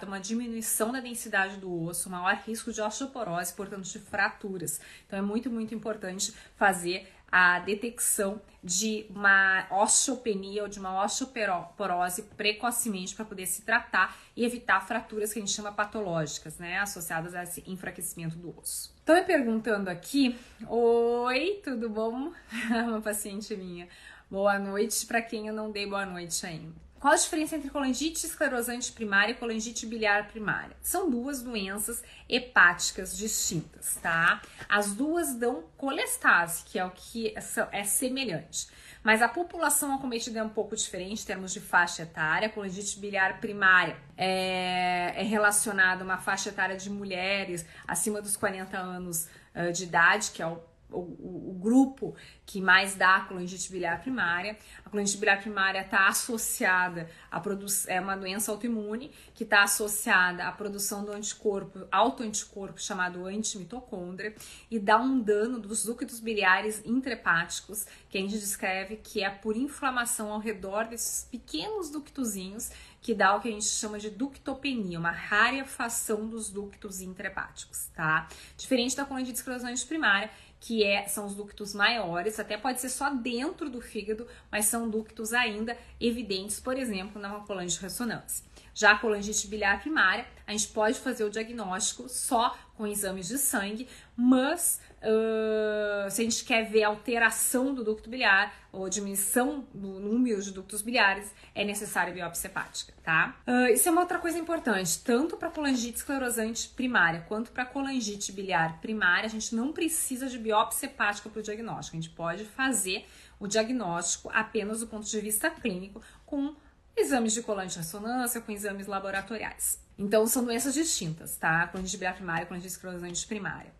uma 0.08 0.18
diminuição 0.18 0.90
da 0.90 1.00
densidade 1.00 1.58
do 1.58 1.84
osso, 1.84 2.08
maior 2.08 2.34
risco 2.46 2.72
de 2.72 2.80
osteoporose, 2.80 3.52
portanto 3.52 3.84
de 3.84 3.98
fraturas. 3.98 4.80
Então 5.06 5.18
é 5.18 5.22
muito, 5.22 5.50
muito 5.50 5.74
importante 5.74 6.32
fazer 6.56 7.06
a 7.30 7.58
detecção 7.58 8.40
de 8.62 9.06
uma 9.10 9.66
osteopenia 9.70 10.62
ou 10.62 10.68
de 10.68 10.78
uma 10.78 11.04
osteoporose 11.04 12.22
precocemente 12.36 13.14
para 13.14 13.24
poder 13.24 13.46
se 13.46 13.62
tratar 13.62 14.16
e 14.36 14.44
evitar 14.44 14.84
fraturas 14.86 15.32
que 15.32 15.38
a 15.38 15.42
gente 15.42 15.52
chama 15.52 15.70
patológicas, 15.70 16.58
né, 16.58 16.78
associadas 16.78 17.34
a 17.34 17.42
esse 17.42 17.62
enfraquecimento 17.66 18.36
do 18.36 18.56
osso. 18.58 18.94
Estão 18.98 19.14
me 19.14 19.22
perguntando 19.22 19.88
aqui, 19.88 20.36
oi, 20.68 21.60
tudo 21.62 21.88
bom? 21.88 22.32
Uma 22.88 23.00
paciente 23.00 23.54
minha. 23.56 23.88
Boa 24.30 24.58
noite 24.58 25.06
para 25.06 25.22
quem 25.22 25.46
eu 25.46 25.54
não 25.54 25.70
dei 25.70 25.86
boa 25.86 26.04
noite 26.04 26.44
ainda. 26.44 26.85
Qual 27.06 27.14
a 27.14 27.18
diferença 27.18 27.54
entre 27.54 27.70
colangite 27.70 28.26
esclerosante 28.26 28.90
primária 28.90 29.30
e 29.30 29.36
colangite 29.36 29.86
biliar 29.86 30.26
primária? 30.26 30.76
São 30.82 31.08
duas 31.08 31.40
doenças 31.40 32.02
hepáticas 32.28 33.16
distintas, 33.16 33.94
tá? 34.02 34.42
As 34.68 34.92
duas 34.92 35.32
dão 35.36 35.62
colestase, 35.76 36.64
que 36.64 36.80
é 36.80 36.84
o 36.84 36.90
que 36.90 37.32
é 37.70 37.84
semelhante. 37.84 38.66
Mas 39.04 39.22
a 39.22 39.28
população 39.28 39.94
acometida 39.94 40.40
é 40.40 40.42
um 40.42 40.48
pouco 40.48 40.74
diferente 40.74 41.22
em 41.22 41.26
termos 41.26 41.52
de 41.52 41.60
faixa 41.60 42.02
etária. 42.02 42.48
A 42.48 42.50
colangite 42.50 42.98
biliar 42.98 43.40
primária 43.40 43.96
é, 44.16 45.12
é 45.14 45.22
relacionada 45.22 46.02
a 46.02 46.04
uma 46.04 46.18
faixa 46.18 46.48
etária 46.48 46.76
de 46.76 46.90
mulheres 46.90 47.64
acima 47.86 48.20
dos 48.20 48.36
40 48.36 48.76
anos 48.76 49.28
de 49.72 49.84
idade, 49.84 50.32
que 50.32 50.42
é 50.42 50.46
o 50.46 50.60
o, 50.90 50.98
o, 50.98 51.50
o, 51.50 51.58
grupo 51.58 52.14
que 52.44 52.60
mais 52.60 52.94
dá 52.94 53.20
colangite 53.22 53.70
biliar 53.70 54.00
primária. 54.00 54.56
A 54.84 54.90
colangite 54.90 55.18
biliar 55.18 55.40
primária 55.40 55.80
está 55.80 56.08
associada 56.08 57.08
a 57.30 57.40
produção, 57.40 57.92
é 57.92 58.00
uma 58.00 58.16
doença 58.16 58.52
autoimune 58.52 59.10
que 59.34 59.44
está 59.44 59.62
associada 59.62 60.46
à 60.46 60.52
produção 60.52 61.04
do 61.04 61.12
anticorpo, 61.12 61.86
autoanticorpo 61.90 62.80
chamado 62.80 63.26
antimitocôndria 63.26 64.34
e 64.70 64.78
dá 64.78 64.98
um 64.98 65.20
dano 65.20 65.58
dos 65.58 65.84
ductos 65.84 66.20
biliares 66.20 66.82
intrahepáticos, 66.84 67.86
que 68.08 68.18
a 68.18 68.20
gente 68.20 68.38
descreve 68.38 68.96
que 68.96 69.22
é 69.22 69.30
por 69.30 69.56
inflamação 69.56 70.32
ao 70.32 70.38
redor 70.38 70.86
desses 70.86 71.24
pequenos 71.24 71.90
ductozinhos 71.90 72.70
que 73.06 73.14
dá 73.14 73.36
o 73.36 73.40
que 73.40 73.46
a 73.46 73.52
gente 73.52 73.66
chama 73.66 74.00
de 74.00 74.10
ductopenia, 74.10 74.98
uma 74.98 75.12
rarefação 75.12 76.26
dos 76.26 76.50
ductos 76.50 77.00
intrahepáticos, 77.00 77.86
tá? 77.94 78.26
Diferente 78.56 78.96
da 78.96 79.04
colangite 79.04 79.36
esclerosante 79.36 79.86
primária, 79.86 80.28
que 80.66 80.82
é, 80.82 81.06
são 81.06 81.26
os 81.26 81.36
ductos 81.36 81.72
maiores, 81.72 82.40
até 82.40 82.56
pode 82.56 82.80
ser 82.80 82.88
só 82.88 83.08
dentro 83.08 83.70
do 83.70 83.80
fígado, 83.80 84.26
mas 84.50 84.64
são 84.64 84.90
ductos 84.90 85.32
ainda 85.32 85.78
evidentes, 86.00 86.58
por 86.58 86.76
exemplo, 86.76 87.22
na 87.22 87.30
colangite 87.38 87.80
ressonância. 87.80 88.44
Já 88.74 88.90
a 88.90 88.98
colangite 88.98 89.46
biliar 89.46 89.80
primária, 89.80 90.26
a 90.44 90.50
gente 90.50 90.66
pode 90.66 90.98
fazer 90.98 91.22
o 91.22 91.30
diagnóstico 91.30 92.08
só 92.08 92.58
com 92.76 92.86
exames 92.86 93.28
de 93.28 93.38
sangue, 93.38 93.88
mas 94.16 94.80
uh, 95.02 96.10
se 96.10 96.20
a 96.20 96.24
gente 96.24 96.44
quer 96.44 96.68
ver 96.70 96.84
alteração 96.84 97.74
do 97.74 97.82
ducto 97.82 98.08
biliar 98.08 98.54
ou 98.70 98.88
diminuição 98.88 99.66
do 99.74 99.98
número 100.00 100.42
de 100.42 100.52
ductos 100.52 100.82
biliares, 100.82 101.32
é 101.54 101.64
necessária 101.64 102.12
biópsia 102.12 102.48
hepática, 102.48 102.92
tá? 103.02 103.36
Uh, 103.46 103.72
isso 103.72 103.88
é 103.88 103.92
uma 103.92 104.02
outra 104.02 104.18
coisa 104.18 104.38
importante, 104.38 105.02
tanto 105.02 105.36
para 105.36 105.50
colangite 105.50 105.96
esclerosante 105.96 106.68
primária 106.68 107.24
quanto 107.26 107.50
para 107.50 107.64
colangite 107.64 108.32
biliar 108.32 108.80
primária, 108.80 109.26
a 109.26 109.30
gente 109.30 109.54
não 109.54 109.72
precisa 109.72 110.28
de 110.28 110.38
biópsia 110.38 110.86
hepática 110.86 111.28
para 111.28 111.40
o 111.40 111.42
diagnóstico, 111.42 111.96
a 111.96 112.00
gente 112.00 112.14
pode 112.14 112.44
fazer 112.44 113.06
o 113.38 113.46
diagnóstico 113.46 114.30
apenas 114.32 114.80
do 114.80 114.86
ponto 114.86 115.06
de 115.06 115.20
vista 115.20 115.50
clínico 115.50 116.02
com 116.24 116.54
exames 116.96 117.34
de 117.34 117.42
colante 117.42 117.74
de 117.74 117.78
ressonância, 117.78 118.40
com 118.40 118.50
exames 118.50 118.86
laboratoriais. 118.86 119.85
Então, 119.98 120.26
são 120.26 120.44
doenças 120.44 120.74
distintas, 120.74 121.36
tá? 121.36 121.66
Colangite 121.68 121.96
biliar 121.96 122.14
primária 122.14 122.46
colangite 122.46 122.72
esclerosante 122.72 123.26
primária. 123.26 123.72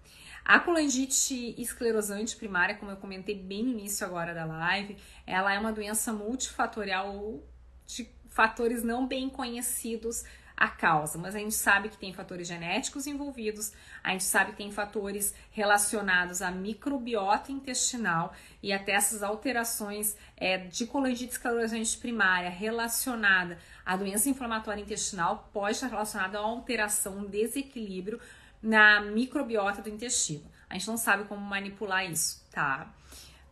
A 0.44 0.60
colangite 0.60 1.60
esclerosante 1.60 2.36
primária, 2.36 2.76
como 2.76 2.92
eu 2.92 2.96
comentei 2.96 3.34
bem 3.34 3.64
no 3.64 3.70
início 3.70 4.06
agora 4.06 4.32
da 4.32 4.44
live, 4.44 4.96
ela 5.26 5.52
é 5.52 5.58
uma 5.58 5.72
doença 5.72 6.12
multifatorial 6.12 7.42
de 7.86 8.08
fatores 8.28 8.82
não 8.82 9.06
bem 9.06 9.28
conhecidos 9.28 10.24
a 10.56 10.68
causa, 10.68 11.18
mas 11.18 11.34
a 11.34 11.38
gente 11.38 11.54
sabe 11.54 11.90
que 11.90 11.98
tem 11.98 12.14
fatores 12.14 12.48
genéticos 12.48 13.06
envolvidos, 13.06 13.72
a 14.02 14.12
gente 14.12 14.24
sabe 14.24 14.52
que 14.52 14.56
tem 14.56 14.72
fatores 14.72 15.34
relacionados 15.50 16.40
à 16.40 16.50
microbiota 16.50 17.52
intestinal 17.52 18.32
e 18.62 18.72
até 18.72 18.92
essas 18.92 19.22
alterações 19.22 20.16
é, 20.36 20.56
de 20.56 20.86
colangite 20.86 21.32
esclerosante 21.32 21.98
primária 21.98 22.48
relacionada 22.48 23.58
à 23.84 23.96
doença 23.96 24.30
inflamatória 24.30 24.80
intestinal 24.80 25.50
pode 25.52 25.72
estar 25.72 25.88
relacionada 25.88 26.38
a 26.38 26.40
uma 26.40 26.56
alteração, 26.56 27.18
um 27.18 27.26
desequilíbrio 27.26 28.18
na 28.62 29.02
microbiota 29.02 29.82
do 29.82 29.90
intestino. 29.90 30.44
A 30.70 30.74
gente 30.74 30.88
não 30.88 30.96
sabe 30.96 31.24
como 31.24 31.40
manipular 31.42 32.10
isso, 32.10 32.42
tá? 32.50 32.90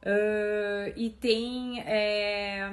Uh, 0.02 0.92
e 0.96 1.10
tem 1.10 1.80
é, 1.80 2.70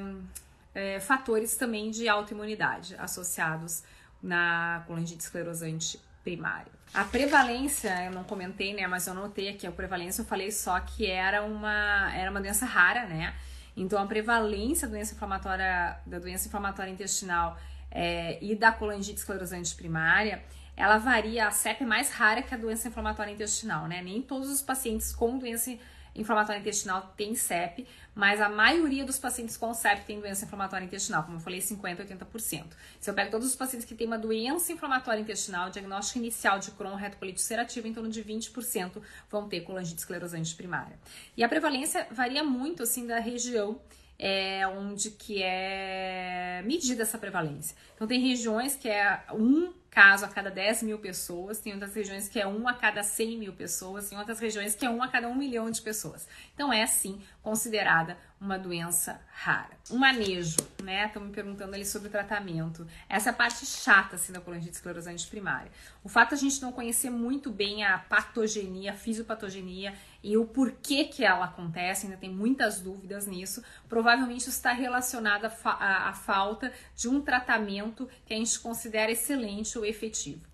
é, 0.73 0.99
fatores 0.99 1.55
também 1.55 1.91
de 1.91 2.07
autoimunidade 2.07 2.95
associados 2.97 3.83
na 4.21 4.83
colangite 4.87 5.23
esclerosante 5.23 5.99
primária. 6.23 6.71
A 6.93 7.03
prevalência, 7.03 8.05
eu 8.05 8.11
não 8.11 8.23
comentei, 8.23 8.73
né, 8.73 8.85
mas 8.85 9.07
eu 9.07 9.13
notei 9.13 9.49
aqui 9.49 9.65
a 9.65 9.71
prevalência, 9.71 10.21
eu 10.21 10.25
falei 10.25 10.51
só 10.51 10.79
que 10.79 11.05
era 11.05 11.43
uma, 11.43 12.13
era 12.13 12.29
uma 12.29 12.41
doença 12.41 12.65
rara, 12.65 13.05
né? 13.05 13.33
Então 13.75 14.01
a 14.01 14.05
prevalência 14.05 14.87
da 14.87 14.93
doença 14.93 15.13
inflamatória, 15.13 15.97
da 16.05 16.19
doença 16.19 16.47
inflamatória 16.47 16.91
intestinal 16.91 17.57
é, 17.89 18.37
e 18.43 18.55
da 18.55 18.71
colangite 18.71 19.17
esclerosante 19.17 19.73
primária, 19.75 20.43
ela 20.75 20.97
varia, 20.97 21.47
a 21.47 21.51
CEP 21.51 21.83
é 21.83 21.85
mais 21.85 22.11
rara 22.11 22.41
que 22.41 22.53
a 22.53 22.57
doença 22.57 22.87
inflamatória 22.87 23.31
intestinal, 23.31 23.87
né? 23.87 24.01
Nem 24.01 24.21
todos 24.21 24.49
os 24.49 24.61
pacientes 24.61 25.13
com 25.13 25.37
doença 25.37 25.77
intestinal 26.15 27.13
têm 27.15 27.35
CEP, 27.35 27.87
mas 28.13 28.41
a 28.41 28.49
maioria 28.49 29.05
dos 29.05 29.17
pacientes 29.17 29.55
com 29.55 29.73
CEP 29.73 30.05
tem 30.05 30.19
doença 30.19 30.45
inflamatória 30.45 30.85
intestinal, 30.85 31.23
como 31.23 31.37
eu 31.37 31.41
falei, 31.41 31.59
50% 31.59 32.11
80%. 32.11 32.65
Se 32.99 33.09
eu 33.09 33.13
pego 33.13 33.31
todos 33.31 33.47
os 33.47 33.55
pacientes 33.55 33.87
que 33.87 33.95
têm 33.95 34.07
uma 34.07 34.17
doença 34.17 34.71
inflamatória 34.73 35.21
intestinal, 35.21 35.69
diagnóstico 35.69 36.19
inicial 36.19 36.59
de 36.59 36.71
Crohn 36.71 36.95
retocolite 36.95 37.39
ulcerativa, 37.39 37.87
em 37.87 37.93
torno 37.93 38.09
de 38.09 38.23
20% 38.23 39.01
vão 39.29 39.47
ter 39.47 39.61
colangite 39.61 39.99
esclerosante 39.99 40.55
primária. 40.55 40.99
E 41.37 41.43
a 41.43 41.49
prevalência 41.49 42.07
varia 42.11 42.43
muito, 42.43 42.83
assim, 42.83 43.07
da 43.07 43.19
região 43.19 43.79
é, 44.23 44.67
onde 44.67 45.09
que 45.09 45.41
é 45.41 46.61
medida 46.63 47.01
essa 47.01 47.17
prevalência. 47.17 47.75
Então, 47.95 48.07
tem 48.07 48.21
regiões 48.21 48.75
que 48.75 48.87
é 48.87 49.23
um 49.33 49.73
caso 49.89 50.23
a 50.23 50.27
cada 50.29 50.49
10 50.49 50.83
mil 50.83 50.99
pessoas, 50.99 51.59
tem 51.59 51.73
outras 51.73 51.93
regiões 51.93 52.29
que 52.29 52.39
é 52.39 52.47
um 52.47 52.65
a 52.65 52.73
cada 52.73 53.03
100 53.03 53.37
mil 53.37 53.51
pessoas, 53.51 54.07
tem 54.07 54.17
outras 54.17 54.39
regiões 54.39 54.73
que 54.73 54.85
é 54.85 54.89
um 54.89 55.03
a 55.03 55.07
cada 55.09 55.27
um 55.27 55.35
milhão 55.35 55.69
de 55.69 55.81
pessoas. 55.81 56.27
Então 56.53 56.71
é 56.71 56.87
sim 56.87 57.21
considerada 57.43 58.17
uma 58.39 58.57
doença 58.57 59.19
rara. 59.33 59.77
O 59.89 59.97
manejo, 59.97 60.57
né? 60.81 61.05
Estão 61.05 61.21
me 61.21 61.31
perguntando 61.31 61.75
ali 61.75 61.85
sobre 61.85 62.07
o 62.07 62.11
tratamento. 62.11 62.87
Essa 63.09 63.29
é 63.29 63.31
a 63.31 63.35
parte 63.35 63.65
chata 63.65 64.15
assim, 64.15 64.31
da 64.31 64.39
colangite 64.39 64.71
esclerosante 64.71 65.27
primária. 65.27 65.69
O 66.03 66.09
fato 66.09 66.29
de 66.29 66.35
a 66.35 66.37
gente 66.37 66.61
não 66.61 66.71
conhecer 66.71 67.09
muito 67.09 67.51
bem 67.51 67.83
a 67.83 67.97
patogenia, 67.97 68.93
a 68.93 68.95
fisiopatogenia 68.95 69.93
e 70.23 70.37
o 70.37 70.45
porquê 70.45 71.05
que 71.05 71.23
ela 71.23 71.45
acontece, 71.45 72.05
ainda 72.05 72.17
tem 72.17 72.29
muitas 72.29 72.79
dúvidas 72.79 73.25
nisso, 73.25 73.63
provavelmente 73.89 74.47
está 74.49 74.71
relacionado 74.71 75.45
à 75.45 76.13
falta 76.13 76.71
de 76.95 77.07
um 77.07 77.21
tratamento 77.21 78.07
que 78.25 78.33
a 78.33 78.37
gente 78.37 78.59
considera 78.59 79.11
excelente 79.11 79.77
ou 79.77 79.85
efetivo. 79.85 80.45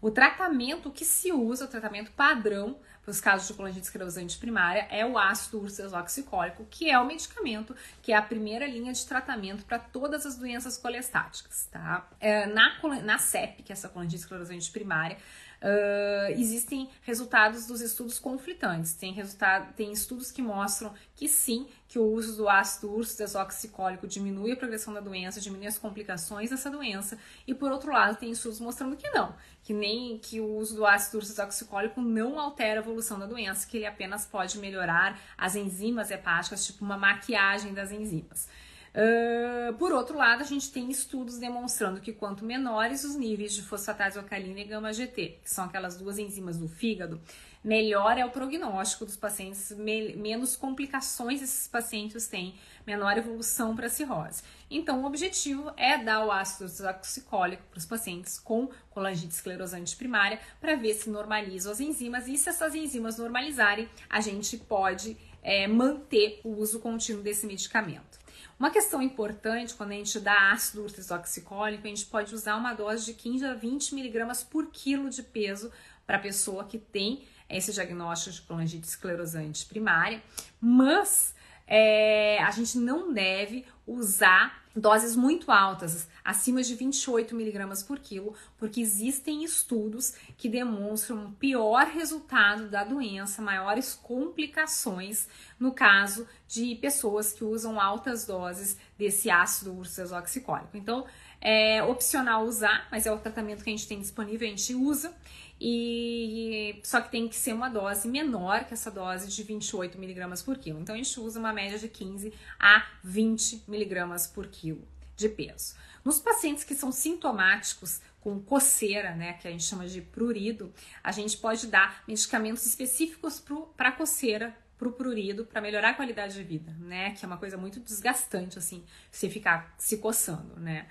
O 0.00 0.10
tratamento 0.10 0.90
que 0.90 1.04
se 1.04 1.32
usa, 1.32 1.64
o 1.64 1.68
tratamento 1.68 2.12
padrão 2.12 2.78
para 3.04 3.10
os 3.10 3.20
casos 3.20 3.46
de 3.46 3.54
colangite 3.54 3.84
esclerosante 3.84 4.38
primária, 4.38 4.86
é 4.90 5.04
o 5.04 5.18
ácido 5.18 5.60
ursodesoxicólico, 5.60 6.66
que 6.70 6.90
é 6.90 6.98
o 6.98 7.04
medicamento 7.04 7.76
que 8.02 8.12
é 8.12 8.16
a 8.16 8.22
primeira 8.22 8.66
linha 8.66 8.92
de 8.94 9.06
tratamento 9.06 9.64
para 9.64 9.78
todas 9.78 10.24
as 10.24 10.36
doenças 10.36 10.78
colestáticas, 10.78 11.68
tá? 11.70 12.08
É, 12.18 12.46
na, 12.46 12.78
na 13.02 13.18
CEP, 13.18 13.62
que 13.62 13.72
é 13.72 13.74
essa 13.74 13.90
colangite 13.90 14.22
esclerosante 14.22 14.70
primária, 14.70 15.18
uh, 15.64 16.30
existem 16.32 16.88
resultados 17.02 17.66
dos 17.66 17.80
estudos 17.80 18.18
conflitantes. 18.18 18.92
Tem, 18.94 19.12
resultado, 19.12 19.72
tem 19.74 19.90
estudos 19.90 20.30
que 20.30 20.42
mostram 20.42 20.92
que 21.16 21.26
sim, 21.26 21.66
que 21.88 21.98
o 21.98 22.04
uso 22.04 22.36
do 22.36 22.48
ácido 22.48 22.92
urso 22.92 23.16
desoxicólico 23.16 24.06
diminui 24.06 24.52
a 24.52 24.56
progressão 24.56 24.92
da 24.92 25.00
doença, 25.00 25.40
diminui 25.40 25.66
as 25.66 25.78
complicações 25.78 26.50
dessa 26.50 26.70
doença, 26.70 27.18
e 27.46 27.54
por 27.54 27.72
outro 27.72 27.92
lado, 27.92 28.18
tem 28.18 28.30
estudos 28.30 28.60
mostrando 28.60 28.96
que 28.96 29.08
não, 29.10 29.34
que 29.62 29.72
nem 29.72 30.18
que 30.18 30.40
o 30.40 30.56
uso 30.56 30.76
do 30.76 30.86
ácido 30.86 31.18
urso 31.18 31.30
desoxicólico 31.30 32.00
não 32.00 32.38
altera 32.38 32.80
a 32.80 32.82
evolução 32.82 33.18
da 33.18 33.26
doença, 33.26 33.66
que 33.66 33.78
ele 33.78 33.86
apenas 33.86 34.26
pode 34.26 34.58
melhorar 34.58 35.18
as 35.38 35.56
enzimas 35.56 36.10
hepáticas, 36.10 36.66
tipo 36.66 36.84
uma 36.84 36.98
maquiagem 36.98 37.72
das 37.72 37.90
enzimas. 37.90 38.48
Uh, 38.94 39.74
por 39.74 39.92
outro 39.92 40.16
lado, 40.16 40.42
a 40.42 40.46
gente 40.46 40.70
tem 40.70 40.88
estudos 40.88 41.36
demonstrando 41.36 42.00
que 42.00 42.12
quanto 42.12 42.44
menores 42.44 43.02
os 43.02 43.16
níveis 43.16 43.52
de 43.52 43.60
fosfatase 43.60 44.16
alcalina 44.16 44.60
e 44.60 44.64
gama-GT, 44.64 45.40
que 45.42 45.50
são 45.50 45.64
aquelas 45.64 45.96
duas 45.96 46.16
enzimas 46.16 46.58
do 46.58 46.68
fígado, 46.68 47.20
melhor 47.64 48.16
é 48.16 48.24
o 48.24 48.30
prognóstico 48.30 49.04
dos 49.04 49.16
pacientes, 49.16 49.72
me 49.72 50.14
menos 50.14 50.54
complicações 50.54 51.42
esses 51.42 51.66
pacientes 51.66 52.28
têm, 52.28 52.54
menor 52.86 53.18
evolução 53.18 53.74
para 53.74 53.88
cirrose. 53.88 54.44
Então, 54.70 55.02
o 55.02 55.06
objetivo 55.06 55.72
é 55.76 55.98
dar 55.98 56.24
o 56.24 56.30
ácido 56.30 56.66
desoxicólico 56.66 57.64
para 57.70 57.78
os 57.78 57.86
pacientes 57.86 58.38
com 58.38 58.68
colangite 58.90 59.34
esclerosante 59.34 59.96
primária 59.96 60.38
para 60.60 60.76
ver 60.76 60.94
se 60.94 61.10
normalizam 61.10 61.72
as 61.72 61.80
enzimas 61.80 62.28
e 62.28 62.36
se 62.36 62.48
essas 62.48 62.76
enzimas 62.76 63.18
normalizarem, 63.18 63.88
a 64.08 64.20
gente 64.20 64.56
pode 64.56 65.16
é, 65.42 65.66
manter 65.66 66.40
o 66.44 66.50
uso 66.50 66.78
contínuo 66.78 67.24
desse 67.24 67.44
medicamento. 67.44 68.22
Uma 68.58 68.70
questão 68.70 69.02
importante 69.02 69.74
quando 69.74 69.90
a 69.90 69.94
gente 69.94 70.18
dá 70.20 70.52
ácido 70.52 70.82
urtisoxicólico, 70.82 71.86
a 71.86 71.90
gente 71.90 72.06
pode 72.06 72.34
usar 72.34 72.56
uma 72.56 72.72
dose 72.72 73.04
de 73.04 73.14
15 73.14 73.44
a 73.44 73.54
20 73.54 73.94
miligramas 73.94 74.42
por 74.42 74.68
quilo 74.68 75.10
de 75.10 75.22
peso 75.22 75.70
para 76.06 76.16
a 76.16 76.20
pessoa 76.20 76.64
que 76.64 76.78
tem 76.78 77.24
esse 77.48 77.72
diagnóstico 77.72 78.36
de 78.36 78.42
colangite 78.42 78.86
esclerosante 78.86 79.66
primária, 79.66 80.22
mas 80.60 81.34
é, 81.66 82.42
a 82.42 82.50
gente 82.50 82.78
não 82.78 83.12
deve 83.12 83.64
usar 83.86 84.63
doses 84.74 85.14
muito 85.14 85.52
altas, 85.52 86.08
acima 86.24 86.62
de 86.62 86.74
28 86.74 87.34
miligramas 87.34 87.82
por 87.82 87.98
quilo, 87.98 88.34
porque 88.58 88.80
existem 88.80 89.44
estudos 89.44 90.14
que 90.36 90.48
demonstram 90.48 91.32
pior 91.32 91.86
resultado 91.86 92.68
da 92.68 92.82
doença, 92.82 93.40
maiores 93.40 93.94
complicações 93.94 95.28
no 95.58 95.72
caso 95.72 96.26
de 96.48 96.74
pessoas 96.76 97.32
que 97.32 97.44
usam 97.44 97.80
altas 97.80 98.26
doses 98.26 98.76
desse 98.98 99.30
ácido 99.30 99.72
ursodesoxicólico. 99.76 100.76
Então, 100.76 101.06
é 101.44 101.82
opcional 101.82 102.44
usar, 102.44 102.88
mas 102.90 103.06
é 103.06 103.12
o 103.12 103.18
tratamento 103.18 103.62
que 103.62 103.68
a 103.68 103.72
gente 103.72 103.86
tem 103.86 104.00
disponível, 104.00 104.48
a 104.48 104.50
gente 104.50 104.74
usa. 104.74 105.14
E 105.60 106.80
só 106.82 107.00
que 107.00 107.10
tem 107.10 107.28
que 107.28 107.36
ser 107.36 107.52
uma 107.52 107.68
dose 107.68 108.08
menor 108.08 108.64
que 108.64 108.74
essa 108.74 108.90
dose 108.90 109.28
de 109.28 109.42
28 109.42 109.98
miligramas 109.98 110.42
por 110.42 110.58
quilo. 110.58 110.80
Então 110.80 110.94
a 110.94 110.98
gente 110.98 111.20
usa 111.20 111.38
uma 111.38 111.52
média 111.52 111.78
de 111.78 111.88
15 111.88 112.32
a 112.58 112.84
20 113.04 113.64
miligramas 113.68 114.26
por 114.26 114.48
quilo 114.48 114.86
de 115.14 115.28
peso. 115.28 115.74
Nos 116.04 116.18
pacientes 116.18 116.64
que 116.64 116.74
são 116.74 116.90
sintomáticos 116.90 118.00
com 118.20 118.40
coceira, 118.40 119.14
né, 119.14 119.34
que 119.34 119.46
a 119.46 119.50
gente 119.50 119.64
chama 119.64 119.86
de 119.86 120.00
prurido, 120.00 120.72
a 121.02 121.12
gente 121.12 121.36
pode 121.36 121.66
dar 121.66 122.02
medicamentos 122.08 122.66
específicos 122.66 123.42
para 123.76 123.92
coceira, 123.92 124.56
para 124.76 124.88
o 124.88 124.92
prurido, 124.92 125.44
para 125.44 125.60
melhorar 125.60 125.90
a 125.90 125.94
qualidade 125.94 126.34
de 126.34 126.42
vida, 126.42 126.72
né, 126.80 127.12
que 127.12 127.24
é 127.24 127.28
uma 127.28 127.36
coisa 127.36 127.56
muito 127.56 127.80
desgastante 127.80 128.58
assim, 128.58 128.84
você 129.10 129.30
ficar 129.30 129.74
se 129.78 129.98
coçando, 129.98 130.58
né. 130.58 130.86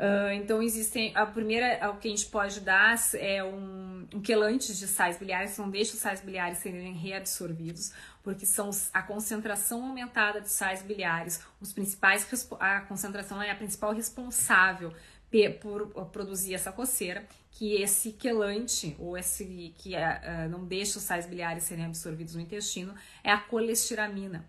Uh, 0.00 0.32
então 0.32 0.62
existem 0.62 1.14
a 1.14 1.26
primeira 1.26 1.90
o 1.90 1.98
que 1.98 2.08
a 2.08 2.10
gente 2.10 2.24
pode 2.24 2.60
dar 2.60 2.96
é 3.16 3.44
um, 3.44 4.08
um 4.14 4.22
quelante 4.22 4.74
de 4.74 4.88
sais 4.88 5.18
biliares, 5.18 5.58
não 5.58 5.68
deixa 5.68 5.92
os 5.92 6.00
sais 6.00 6.22
biliares 6.22 6.56
serem 6.56 6.94
reabsorvidos, 6.94 7.92
porque 8.22 8.46
são 8.46 8.70
a 8.94 9.02
concentração 9.02 9.84
aumentada 9.84 10.40
de 10.40 10.48
sais 10.48 10.82
biliares, 10.82 11.42
os 11.60 11.70
principais 11.74 12.26
a 12.58 12.80
concentração 12.80 13.42
é 13.42 13.50
a 13.50 13.54
principal 13.54 13.92
responsável 13.92 14.90
por 15.60 15.88
produzir 16.06 16.54
essa 16.54 16.72
coceira, 16.72 17.22
que 17.52 17.74
esse 17.74 18.12
quelante 18.12 18.96
ou 18.98 19.18
esse 19.18 19.74
que 19.76 19.94
uh, 19.94 20.48
não 20.48 20.64
deixa 20.64 20.96
os 20.96 21.04
sais 21.04 21.26
biliares 21.26 21.64
serem 21.64 21.84
absorvidos 21.84 22.34
no 22.34 22.40
intestino 22.40 22.94
é 23.22 23.30
a 23.30 23.38
colestiramina. 23.38 24.46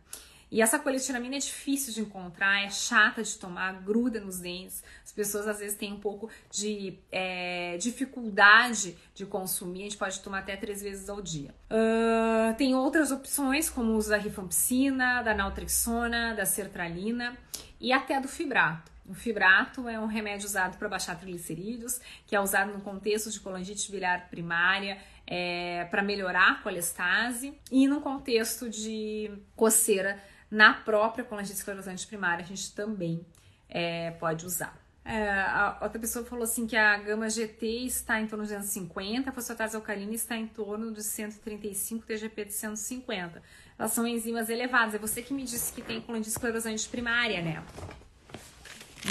E 0.52 0.62
essa 0.62 0.78
colestiramina 0.78 1.38
é 1.38 1.40
difícil 1.40 1.94
de 1.94 2.02
encontrar, 2.02 2.66
é 2.66 2.70
chata 2.70 3.24
de 3.24 3.38
tomar, 3.38 3.82
gruda 3.82 4.20
nos 4.20 4.40
dentes. 4.40 4.84
As 5.02 5.14
pessoas 5.14 5.48
às 5.48 5.60
vezes 5.60 5.78
têm 5.78 5.94
um 5.94 6.00
pouco 6.00 6.30
de 6.52 7.00
é, 7.10 7.78
dificuldade 7.78 8.98
de 9.16 9.26
consumir, 9.26 9.80
a 9.80 9.84
gente 9.84 9.98
pode 9.98 10.20
tomar 10.20 10.40
até 10.40 10.58
três 10.58 10.82
vezes 10.82 11.08
ao 11.08 11.22
dia. 11.22 11.56
Uh, 11.70 12.54
tem 12.58 12.76
outras 12.76 13.12
opções, 13.12 13.70
como 13.70 13.94
o 13.94 13.96
uso 13.96 14.10
da 14.10 14.18
rifampicina, 14.18 15.22
da 15.22 15.34
naltrexona, 15.34 16.36
da 16.36 16.46
sertralina 16.46 17.38
e 17.80 17.94
até 17.94 18.20
do 18.20 18.28
fibrato. 18.28 18.92
O 19.08 19.14
fibrato 19.14 19.88
é 19.88 19.98
um 19.98 20.06
remédio 20.06 20.46
usado 20.46 20.78
para 20.78 20.90
baixar 20.90 21.18
triglicerídeos, 21.18 22.00
que 22.28 22.36
é 22.36 22.42
usado 22.42 22.74
no 22.74 22.82
contexto 22.82 23.32
de 23.32 23.40
colangite 23.40 23.90
biliar 23.90 24.30
primária, 24.30 24.98
é, 25.26 25.86
para 25.86 26.04
melhorar 26.04 26.52
a 26.52 26.56
colestase, 26.56 27.54
e 27.72 27.88
no 27.88 28.02
contexto 28.02 28.70
de 28.70 29.32
coceira 29.56 30.22
na 30.52 30.74
própria 30.74 31.24
colangite 31.24 31.58
esclerosante 31.58 32.06
primária, 32.06 32.44
a 32.44 32.48
gente 32.48 32.76
também 32.76 33.26
é, 33.70 34.12
pode 34.12 34.46
usar. 34.46 34.78
É, 35.04 35.32
a 35.32 35.80
outra 35.82 35.98
pessoa 35.98 36.24
falou 36.24 36.44
assim 36.44 36.68
que 36.68 36.76
a 36.76 36.96
gama 36.98 37.28
GT 37.28 37.66
está 37.86 38.22
em 38.22 38.28
torno 38.28 38.46
de 38.46 38.54
250, 38.54 39.30
a 39.30 39.34
fosfatase 39.34 39.76
alcalina 39.76 40.14
está 40.14 40.38
em 40.38 40.46
torno 40.46 40.92
de 40.92 41.02
135, 41.02 42.06
TGP 42.06 42.46
de 42.46 42.54
150. 42.54 43.42
Elas 43.80 43.94
são 43.94 44.06
enzimas 44.06 44.50
elevadas. 44.50 44.94
É 44.94 45.00
você 45.00 45.24
que 45.24 45.34
me 45.34 45.44
disse 45.44 45.74
que 45.74 45.82
tem 45.82 46.00
colangite 46.02 46.30
esclerosante 46.30 46.88
primária, 46.88 47.42
né? 47.42 47.64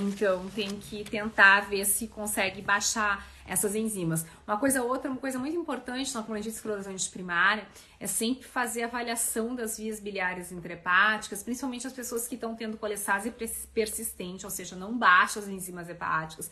Então 0.00 0.48
tem 0.50 0.78
que 0.78 1.02
tentar 1.02 1.62
ver 1.62 1.84
se 1.84 2.06
consegue 2.06 2.62
baixar 2.62 3.26
essas 3.50 3.74
enzimas. 3.74 4.24
Uma 4.46 4.56
coisa 4.56 4.80
outra, 4.80 5.10
uma 5.10 5.18
coisa 5.18 5.36
muito 5.36 5.56
importante 5.56 6.14
na 6.14 6.22
colangite 6.22 6.54
esclerosante 6.54 7.10
primária 7.10 7.66
é 7.98 8.06
sempre 8.06 8.46
fazer 8.46 8.84
avaliação 8.84 9.56
das 9.56 9.76
vias 9.76 9.98
biliares 9.98 10.52
intrahepáticas, 10.52 11.42
principalmente 11.42 11.84
as 11.84 11.92
pessoas 11.92 12.28
que 12.28 12.36
estão 12.36 12.54
tendo 12.54 12.76
colestase 12.76 13.34
persistente, 13.74 14.44
ou 14.46 14.50
seja, 14.50 14.76
não 14.76 14.96
baixam 14.96 15.42
as 15.42 15.48
enzimas 15.48 15.88
hepáticas. 15.88 16.48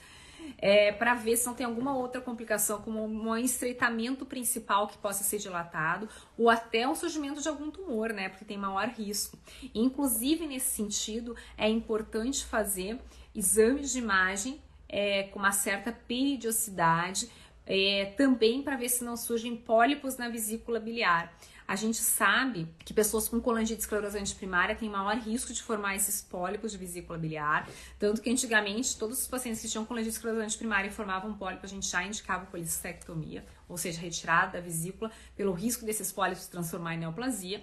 É, 0.57 0.91
para 0.91 1.15
ver 1.15 1.37
se 1.37 1.47
não 1.47 1.55
tem 1.55 1.67
alguma 1.67 1.95
outra 1.95 2.21
complicação, 2.21 2.81
como 2.81 3.05
um 3.05 3.37
estreitamento 3.37 4.27
principal 4.27 4.89
que 4.89 4.99
possa 4.99 5.23
ser 5.23 5.39
dilatado, 5.39 6.09
ou 6.37 6.51
até 6.51 6.89
o 6.89 6.97
surgimento 6.97 7.41
de 7.41 7.49
algum 7.49 7.71
tumor, 7.71 8.13
né? 8.13 8.29
Porque 8.29 8.45
tem 8.45 8.59
maior 8.59 8.89
risco. 8.89 9.39
Inclusive, 9.75 10.47
nesse 10.47 10.71
sentido, 10.71 11.37
é 11.57 11.69
importante 11.69 12.45
fazer 12.45 12.99
exames 13.35 13.93
de 13.93 13.99
imagem 13.99 14.61
é, 14.89 15.25
com 15.25 15.39
uma 15.39 15.53
certa 15.53 15.93
periodicidade, 15.93 17.29
é, 17.67 18.15
também 18.17 18.63
para 18.63 18.77
ver 18.77 18.89
se 18.89 19.05
não 19.05 19.17
surgem 19.17 19.55
pólipos 19.55 20.17
na 20.17 20.29
vesícula 20.29 20.81
biliar. 20.81 21.33
A 21.69 21.77
gente 21.77 21.99
sabe 21.99 22.67
que 22.79 22.95
pessoas 22.95 23.29
com 23.29 23.39
colangite 23.43 23.81
esclerosante 23.81 24.35
primária 24.35 24.75
têm 24.75 24.89
maior 24.89 25.15
risco 25.19 25.53
de 25.53 25.63
formar 25.63 25.97
esses 25.97 26.23
pólipos 26.23 26.73
de 26.73 26.79
vesícula 26.79 27.19
biliar, 27.19 27.69
tanto 27.99 28.23
que 28.23 28.31
antigamente 28.31 28.97
todos 28.97 29.21
os 29.21 29.27
pacientes 29.27 29.61
que 29.61 29.69
tinham 29.69 29.85
colangite 29.85 30.17
esclerosante 30.17 30.57
primária 30.57 30.89
e 30.89 30.91
formavam 30.91 31.35
pólipo, 31.35 31.67
a 31.67 31.69
gente 31.69 31.87
já 31.87 32.03
indicava 32.03 32.47
colicistectomia, 32.47 33.45
ou 33.69 33.77
seja, 33.77 34.01
retirada 34.01 34.53
da 34.53 34.61
vesícula, 34.61 35.13
pelo 35.37 35.53
risco 35.53 35.85
desses 35.85 36.11
pólipos 36.11 36.45
se 36.45 36.51
transformar 36.51 36.95
em 36.95 37.01
neoplasia. 37.01 37.63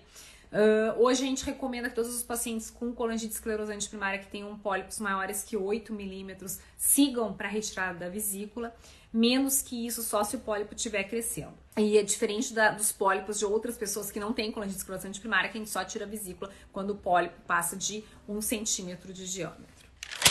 Uh, 0.52 1.04
hoje 1.04 1.24
a 1.24 1.26
gente 1.26 1.44
recomenda 1.44 1.90
que 1.90 1.96
todos 1.96 2.16
os 2.16 2.24
pacientes 2.24 2.70
com 2.70 2.94
colangite 2.94 3.34
esclerosante 3.34 3.90
primária 3.90 4.20
que 4.20 4.28
tenham 4.28 4.58
pólipos 4.58 5.00
maiores 5.00 5.44
que 5.44 5.58
8 5.58 5.94
milímetros 5.94 6.60
sigam 6.78 7.34
para 7.34 7.48
retirada 7.48 8.00
da 8.00 8.10
vesícula, 8.10 8.76
menos 9.12 9.62
que 9.62 9.86
isso 9.86 10.02
só 10.02 10.24
se 10.24 10.36
o 10.36 10.40
pólipo 10.40 10.74
estiver 10.74 11.04
crescendo. 11.06 11.54
E 11.78 11.98
é 11.98 12.04
diferente 12.04 12.54
da, 12.54 12.72
dos 12.72 12.92
pólipos 12.92 13.40
de 13.40 13.46
outras 13.46 13.78
pessoas 13.78 14.12
que 14.12 14.20
não 14.20 14.34
têm 14.34 14.52
colangite 14.52 14.78
esclerosante 14.78 15.20
primária, 15.20 15.50
que 15.50 15.58
a 15.58 15.60
gente 15.60 15.70
só 15.70 15.84
tira 15.84 16.06
a 16.06 16.08
vesícula 16.08 16.52
quando 16.72 16.92
o 16.92 16.96
pólipo 16.96 17.40
passa 17.48 17.76
de 17.76 18.04
1 18.28 18.42
centímetro 18.42 19.12
de 19.12 19.30
diâmetro. 19.32 19.86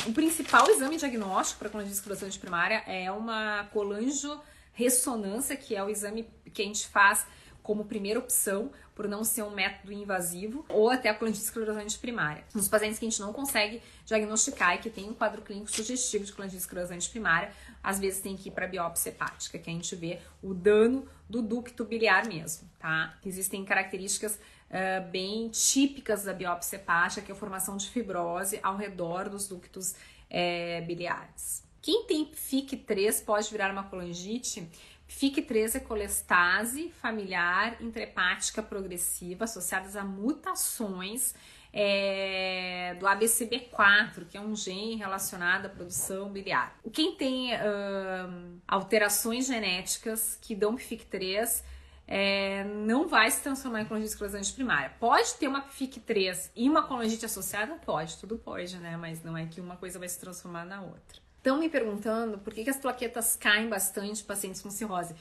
O 0.06 0.12
principal 0.12 0.70
exame 0.70 0.96
diagnóstico 0.96 1.60
para 1.60 1.68
colangite 1.68 1.96
esclerosante 1.96 2.38
primária 2.38 2.82
é 2.86 3.10
uma 3.10 3.68
colangio 3.72 4.40
ressonância, 4.72 5.56
que 5.56 5.74
é 5.74 5.82
o 5.82 5.88
exame 5.88 6.28
que 6.52 6.62
a 6.62 6.64
gente 6.64 6.86
faz 6.88 7.26
como 7.62 7.86
primeira 7.86 8.20
opção, 8.20 8.70
por 8.94 9.08
não 9.08 9.24
ser 9.24 9.42
um 9.42 9.50
método 9.50 9.92
invasivo, 9.92 10.64
ou 10.68 10.88
até 10.88 11.08
a 11.08 11.14
colangite 11.14 11.44
esclerosante 11.44 11.98
primária. 11.98 12.44
Nos 12.54 12.68
pacientes 12.68 12.98
que 12.98 13.06
a 13.06 13.10
gente 13.10 13.20
não 13.20 13.32
consegue 13.32 13.82
diagnosticar 14.06 14.76
e 14.76 14.78
que 14.78 14.90
tem 14.90 15.08
um 15.08 15.14
quadro 15.14 15.42
clínico 15.42 15.70
sugestivo 15.70 16.24
de 16.24 16.32
colangite 16.32 16.60
esclerosante 16.60 17.10
primária, 17.10 17.50
às 17.82 17.98
vezes 17.98 18.20
tem 18.20 18.36
que 18.36 18.48
ir 18.48 18.52
para 18.52 18.66
biópsia 18.66 19.10
hepática, 19.10 19.58
que 19.58 19.68
a 19.68 19.72
gente 19.72 19.94
vê 19.96 20.20
o 20.42 20.54
dano 20.54 21.06
do 21.28 21.42
ducto 21.42 21.84
biliar 21.84 22.26
mesmo, 22.26 22.68
tá? 22.78 23.16
Existem 23.24 23.64
características 23.64 24.34
uh, 24.34 25.10
bem 25.10 25.48
típicas 25.48 26.24
da 26.24 26.32
biópsia 26.32 26.76
hepática, 26.76 27.22
que 27.22 27.32
é 27.32 27.34
a 27.34 27.38
formação 27.38 27.76
de 27.76 27.88
fibrose 27.88 28.60
ao 28.62 28.76
redor 28.76 29.28
dos 29.28 29.48
ductos 29.48 29.94
é, 30.30 30.80
biliares. 30.82 31.64
Quem 31.84 32.04
tem 32.06 32.32
FIC3 32.32 33.24
pode 33.24 33.50
virar 33.50 33.70
uma 33.70 33.82
colangite 33.82 34.66
FIC3 35.08 35.76
é 35.76 35.80
colestase 35.80 36.90
familiar 37.00 37.76
intrahepática 37.80 38.62
progressiva 38.62 39.44
associadas 39.44 39.96
a 39.96 40.04
mutações 40.04 41.34
é, 41.72 42.94
do 43.00 43.06
ABCB4, 43.06 44.26
que 44.28 44.36
é 44.36 44.40
um 44.40 44.54
gene 44.54 44.94
relacionado 44.94 45.66
à 45.66 45.68
produção 45.68 46.30
biliar. 46.30 46.78
Quem 46.92 47.16
tem 47.16 47.52
uh, 47.52 48.60
alterações 48.66 49.46
genéticas 49.46 50.38
que 50.40 50.54
dão 50.54 50.76
FIC3 50.76 51.62
é, 52.06 52.64
não 52.64 53.08
vai 53.08 53.30
se 53.30 53.42
transformar 53.42 53.82
em 53.82 53.86
colangite 53.86 54.12
esclerosante 54.12 54.52
primária. 54.52 54.92
Pode 55.00 55.34
ter 55.34 55.48
uma 55.48 55.62
FIC3 55.62 56.50
e 56.54 56.68
uma 56.68 56.86
colangite 56.86 57.24
associada? 57.24 57.74
Pode, 57.84 58.18
tudo 58.18 58.38
pode, 58.38 58.76
né? 58.78 58.96
Mas 58.96 59.22
não 59.24 59.36
é 59.36 59.46
que 59.46 59.60
uma 59.60 59.76
coisa 59.76 59.98
vai 59.98 60.08
se 60.08 60.20
transformar 60.20 60.64
na 60.64 60.80
outra. 60.80 61.23
Estão 61.44 61.58
me 61.58 61.68
perguntando 61.68 62.38
por 62.38 62.54
que, 62.54 62.64
que 62.64 62.70
as 62.70 62.78
plaquetas 62.78 63.36
caem 63.36 63.68
bastante 63.68 64.22
em 64.22 64.24
pacientes 64.24 64.62
com 64.62 64.70
cirrose. 64.70 65.14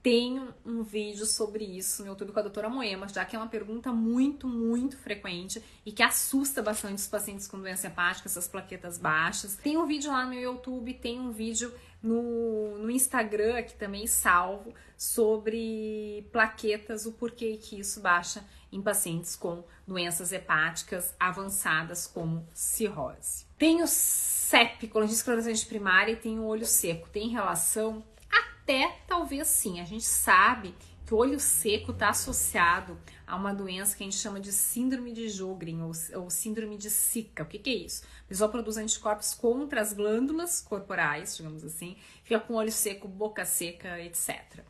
Tenho 0.00 0.54
um 0.64 0.84
vídeo 0.84 1.26
sobre 1.26 1.64
isso 1.64 2.00
no 2.02 2.10
YouTube 2.10 2.30
com 2.30 2.38
a 2.38 2.42
doutora 2.42 2.68
Moema, 2.68 3.08
já 3.08 3.24
que 3.24 3.34
é 3.34 3.38
uma 3.40 3.48
pergunta 3.48 3.90
muito, 3.90 4.46
muito 4.46 4.96
frequente 4.96 5.60
e 5.84 5.90
que 5.90 6.00
assusta 6.00 6.62
bastante 6.62 6.98
os 6.98 7.08
pacientes 7.08 7.48
com 7.48 7.58
doença 7.58 7.88
hepática, 7.88 8.28
essas 8.28 8.46
plaquetas 8.46 8.98
baixas. 8.98 9.56
Tem 9.56 9.76
um 9.76 9.84
vídeo 9.84 10.12
lá 10.12 10.24
no 10.24 10.34
YouTube, 10.34 10.94
tem 10.94 11.18
um 11.18 11.32
vídeo 11.32 11.74
no, 12.00 12.78
no 12.78 12.88
Instagram, 12.88 13.56
aqui 13.58 13.74
também 13.74 14.06
salvo, 14.06 14.72
sobre 14.96 16.24
plaquetas, 16.30 17.04
o 17.04 17.10
porquê 17.10 17.56
que 17.56 17.80
isso 17.80 17.98
baixa 18.00 18.44
em 18.74 18.82
pacientes 18.82 19.36
com 19.36 19.64
doenças 19.86 20.32
hepáticas 20.32 21.14
avançadas 21.18 22.06
como 22.06 22.46
cirrose. 22.52 23.46
Tem 23.56 23.82
o 23.82 23.86
CEP, 23.86 24.88
colangite 24.88 25.16
esclerosante 25.16 25.64
primária, 25.66 26.12
e 26.12 26.16
tem 26.16 26.38
o 26.38 26.44
olho 26.44 26.66
seco. 26.66 27.08
Tem 27.08 27.28
relação? 27.28 28.02
Até 28.30 28.98
talvez 29.06 29.46
sim. 29.46 29.80
A 29.80 29.84
gente 29.84 30.04
sabe 30.04 30.74
olho 31.10 31.38
seco 31.38 31.92
está 31.92 32.10
associado 32.10 32.98
a 33.26 33.36
uma 33.36 33.54
doença 33.54 33.96
que 33.96 34.02
a 34.02 34.06
gente 34.06 34.16
chama 34.16 34.38
de 34.38 34.52
síndrome 34.52 35.12
de 35.12 35.28
Jogren 35.28 35.82
ou, 35.82 35.92
ou 36.14 36.30
síndrome 36.30 36.76
de 36.76 36.88
Zika. 36.88 37.42
O 37.42 37.46
que, 37.46 37.58
que, 37.58 37.70
é 37.70 37.74
isso? 37.74 38.04
O 38.24 38.28
pessoal 38.28 38.50
produz 38.50 38.76
anticorpos 38.76 39.34
contra 39.34 39.80
as 39.80 39.92
glândulas 39.92 40.60
corporais, 40.60 41.36
digamos 41.36 41.64
assim, 41.64 41.96
fica 42.22 42.40
com 42.40 42.54
olho 42.54 42.72
seco, 42.72 43.08
boca 43.08 43.44
seca, 43.44 44.00
etc. 44.00 44.62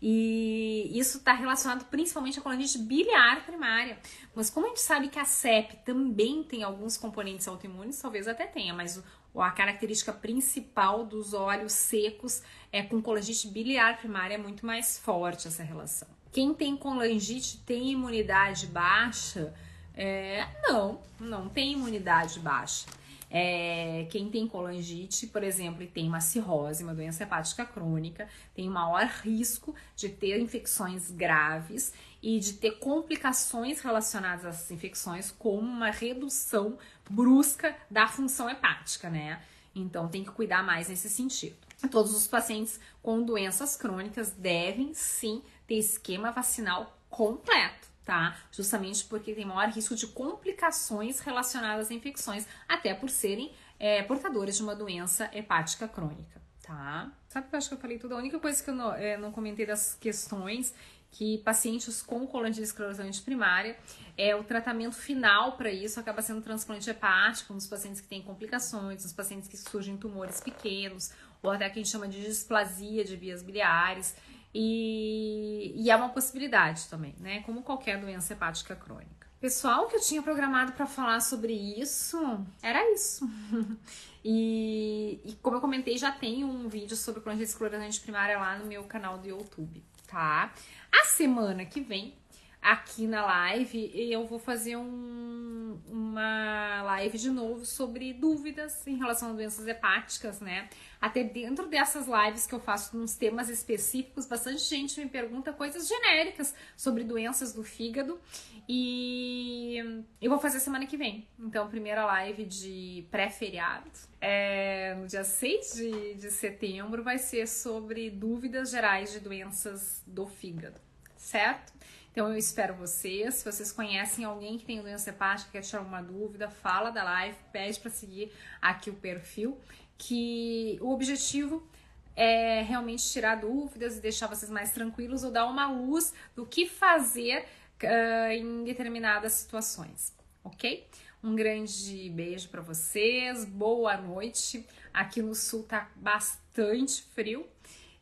E 0.00 0.90
isso 0.92 1.18
está 1.18 1.32
relacionado 1.32 1.84
principalmente 1.84 2.38
à 2.38 2.42
colangite 2.42 2.76
biliar 2.78 3.46
primária. 3.46 3.98
Mas 4.34 4.50
como 4.50 4.66
a 4.66 4.68
gente 4.70 4.80
sabe 4.80 5.08
que 5.08 5.18
a 5.18 5.24
CEP 5.24 5.76
também 5.84 6.42
tem 6.42 6.64
alguns 6.64 6.96
componentes 6.96 7.46
autoimunes, 7.46 8.00
talvez 8.00 8.26
até 8.26 8.46
tenha, 8.46 8.74
mas 8.74 9.00
a 9.40 9.50
característica 9.50 10.12
principal 10.12 11.04
dos 11.06 11.32
olhos 11.32 11.72
secos 11.72 12.42
é 12.70 12.82
com 12.82 13.00
colangite 13.00 13.48
biliar 13.48 13.98
primária 13.98 14.34
é 14.34 14.38
muito 14.38 14.66
mais 14.66 14.98
forte 14.98 15.48
essa 15.48 15.62
relação. 15.62 16.08
Quem 16.30 16.52
tem 16.52 16.76
colangite 16.76 17.58
tem 17.58 17.90
imunidade 17.90 18.66
baixa? 18.66 19.54
É, 19.94 20.46
não, 20.62 21.00
não 21.20 21.48
tem 21.48 21.72
imunidade 21.72 22.40
baixa. 22.40 22.86
É, 23.34 24.06
quem 24.10 24.28
tem 24.30 24.46
colangite, 24.46 25.26
por 25.26 25.42
exemplo, 25.42 25.82
e 25.82 25.86
tem 25.86 26.06
uma 26.06 26.20
cirrose, 26.20 26.84
uma 26.84 26.94
doença 26.94 27.22
hepática 27.22 27.64
crônica, 27.64 28.28
tem 28.54 28.68
maior 28.68 29.06
risco 29.06 29.74
de 29.96 30.10
ter 30.10 30.38
infecções 30.38 31.10
graves 31.10 31.94
e 32.22 32.38
de 32.38 32.54
ter 32.54 32.78
complicações 32.78 33.80
relacionadas 33.80 34.44
a 34.44 34.48
essas 34.50 34.70
infecções, 34.70 35.30
como 35.30 35.60
uma 35.60 35.90
redução 35.90 36.78
brusca 37.10 37.76
da 37.90 38.06
função 38.06 38.48
hepática, 38.48 39.10
né? 39.10 39.42
Então 39.74 40.08
tem 40.08 40.22
que 40.22 40.30
cuidar 40.30 40.62
mais 40.62 40.88
nesse 40.88 41.10
sentido. 41.10 41.56
Todos 41.90 42.14
os 42.14 42.28
pacientes 42.28 42.78
com 43.02 43.22
doenças 43.22 43.76
crônicas 43.76 44.30
devem 44.30 44.94
sim 44.94 45.42
ter 45.66 45.76
esquema 45.76 46.30
vacinal 46.30 46.96
completo 47.10 47.92
tá? 48.04 48.36
Justamente 48.50 49.04
porque 49.04 49.34
tem 49.34 49.44
maior 49.44 49.68
risco 49.68 49.94
de 49.94 50.06
complicações 50.08 51.20
relacionadas 51.20 51.90
a 51.90 51.94
infecções, 51.94 52.46
até 52.68 52.94
por 52.94 53.08
serem 53.08 53.52
é, 53.78 54.02
portadores 54.02 54.56
de 54.56 54.62
uma 54.62 54.74
doença 54.74 55.30
hepática 55.32 55.88
crônica, 55.88 56.40
tá? 56.62 57.10
Sabe 57.28 57.48
que 57.48 57.54
eu 57.54 57.58
acho 57.58 57.68
que 57.68 57.74
eu 57.74 57.78
falei 57.78 57.98
tudo? 57.98 58.14
A 58.14 58.18
única 58.18 58.38
coisa 58.38 58.62
que 58.62 58.70
eu 58.70 58.74
não, 58.74 58.94
é, 58.94 59.16
não 59.16 59.32
comentei 59.32 59.66
das 59.66 59.94
questões 59.94 60.74
que 61.12 61.38
pacientes 61.38 62.02
com 62.02 62.26
colangite 62.26 62.62
esclerosante 62.62 63.20
primária, 63.22 63.76
é 64.16 64.34
o 64.34 64.42
tratamento 64.42 64.96
final 64.96 65.56
para 65.56 65.70
isso 65.70 66.00
acaba 66.00 66.22
sendo 66.22 66.40
transplante 66.40 66.88
hepático 66.88 67.52
nos 67.52 67.66
pacientes 67.66 68.00
que 68.00 68.08
têm 68.08 68.22
complicações, 68.22 69.04
nos 69.04 69.12
pacientes 69.12 69.46
que 69.46 69.56
surgem 69.56 69.96
tumores 69.96 70.40
pequenos, 70.40 71.12
ou 71.42 71.50
até 71.50 71.68
que 71.68 71.78
a 71.78 71.82
gente 71.82 71.90
chama 71.90 72.08
de 72.08 72.20
displasia 72.22 73.04
de 73.04 73.14
vias 73.14 73.42
biliares. 73.42 74.16
E, 74.54 75.74
e 75.76 75.90
é 75.90 75.96
uma 75.96 76.08
possibilidade 76.10 76.86
também, 76.88 77.14
né? 77.20 77.42
Como 77.42 77.62
qualquer 77.62 77.98
doença 77.98 78.32
hepática 78.32 78.74
crônica. 78.74 79.26
Pessoal, 79.40 79.88
que 79.88 79.96
eu 79.96 80.00
tinha 80.00 80.22
programado 80.22 80.72
para 80.72 80.86
falar 80.86 81.20
sobre 81.20 81.52
isso 81.52 82.16
era 82.62 82.92
isso. 82.92 83.28
e, 84.24 85.20
e, 85.24 85.32
como 85.42 85.56
eu 85.56 85.60
comentei, 85.60 85.98
já 85.98 86.12
tem 86.12 86.44
um 86.44 86.68
vídeo 86.68 86.96
sobre 86.96 87.20
colangite 87.20 87.50
esclerosante 87.50 88.00
primária 88.00 88.38
lá 88.38 88.58
no 88.58 88.66
meu 88.66 88.84
canal 88.84 89.18
do 89.18 89.26
YouTube, 89.26 89.82
tá? 90.12 90.52
A 90.92 91.04
semana 91.06 91.64
que 91.64 91.80
vem 91.80 92.14
aqui 92.62 93.08
na 93.08 93.26
live 93.26 93.90
eu 93.94 94.24
vou 94.24 94.38
fazer 94.38 94.76
um, 94.76 95.80
uma 95.88 96.82
live 96.84 97.18
de 97.18 97.28
novo 97.28 97.66
sobre 97.66 98.12
dúvidas 98.12 98.86
em 98.86 98.96
relação 98.96 99.30
a 99.30 99.32
doenças 99.32 99.66
hepáticas, 99.66 100.40
né? 100.40 100.68
Até 101.00 101.24
dentro 101.24 101.66
dessas 101.66 102.06
lives 102.06 102.46
que 102.46 102.54
eu 102.54 102.60
faço 102.60 102.96
nos 102.96 103.16
temas 103.16 103.48
específicos, 103.48 104.26
bastante 104.26 104.62
gente 104.62 105.00
me 105.00 105.08
pergunta 105.08 105.52
coisas 105.52 105.88
genéricas 105.88 106.54
sobre 106.76 107.02
doenças 107.02 107.52
do 107.52 107.64
fígado 107.64 108.20
e 108.68 110.04
eu 110.20 110.30
vou 110.30 110.38
fazer 110.38 110.60
semana 110.60 110.86
que 110.86 110.96
vem. 110.96 111.26
Então, 111.40 111.68
primeira 111.68 112.04
live 112.04 112.44
de 112.44 113.04
pré-feriado, 113.10 113.90
é, 114.20 114.94
no 114.94 115.08
dia 115.08 115.24
6 115.24 115.74
de, 115.74 116.14
de 116.14 116.30
setembro, 116.30 117.02
vai 117.02 117.18
ser 117.18 117.48
sobre 117.48 118.08
dúvidas 118.08 118.70
gerais 118.70 119.10
de 119.10 119.18
doenças 119.18 120.00
do 120.06 120.26
fígado, 120.26 120.80
certo? 121.16 121.72
Então 122.12 122.28
eu 122.28 122.36
espero 122.36 122.74
vocês. 122.74 123.36
Se 123.36 123.44
vocês 123.44 123.72
conhecem 123.72 124.24
alguém 124.24 124.58
que 124.58 124.66
tem 124.66 124.80
doença 124.80 125.08
hepática, 125.08 125.50
quer 125.50 125.62
tirar 125.62 125.80
uma 125.80 126.02
dúvida, 126.02 126.48
fala 126.48 126.90
da 126.90 127.02
live, 127.02 127.36
pede 127.50 127.80
para 127.80 127.90
seguir 127.90 128.30
aqui 128.60 128.90
o 128.90 128.94
perfil, 128.94 129.58
que 129.96 130.78
o 130.82 130.92
objetivo 130.92 131.66
é 132.14 132.60
realmente 132.60 133.02
tirar 133.10 133.36
dúvidas 133.36 133.96
e 133.96 134.00
deixar 134.00 134.26
vocês 134.26 134.50
mais 134.50 134.72
tranquilos 134.72 135.24
ou 135.24 135.30
dar 135.30 135.46
uma 135.46 135.70
luz 135.70 136.12
do 136.36 136.44
que 136.44 136.66
fazer 136.66 137.46
uh, 137.82 138.30
em 138.30 138.62
determinadas 138.64 139.32
situações, 139.32 140.14
ok? 140.44 140.86
Um 141.24 141.34
grande 141.34 142.10
beijo 142.10 142.50
para 142.50 142.60
vocês, 142.60 143.46
boa 143.46 143.96
noite. 143.96 144.66
Aqui 144.92 145.22
no 145.22 145.34
sul 145.34 145.62
tá 145.62 145.88
bastante 145.96 147.02
frio 147.14 147.46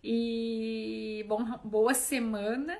e 0.03 1.25
bom, 1.29 1.45
boa 1.63 1.95
semana 1.95 2.77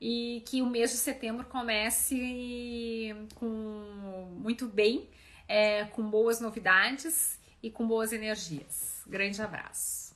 e 0.00 0.42
que 0.46 0.62
o 0.62 0.66
mês 0.66 0.90
de 0.90 0.96
setembro 0.96 1.46
comece 1.46 3.14
com 3.34 3.46
muito 4.38 4.66
bem, 4.66 5.08
é, 5.46 5.84
com 5.84 6.08
boas 6.08 6.40
novidades 6.40 7.38
e 7.62 7.70
com 7.70 7.86
boas 7.86 8.12
energias. 8.12 9.02
Grande 9.06 9.42
abraço. 9.42 10.14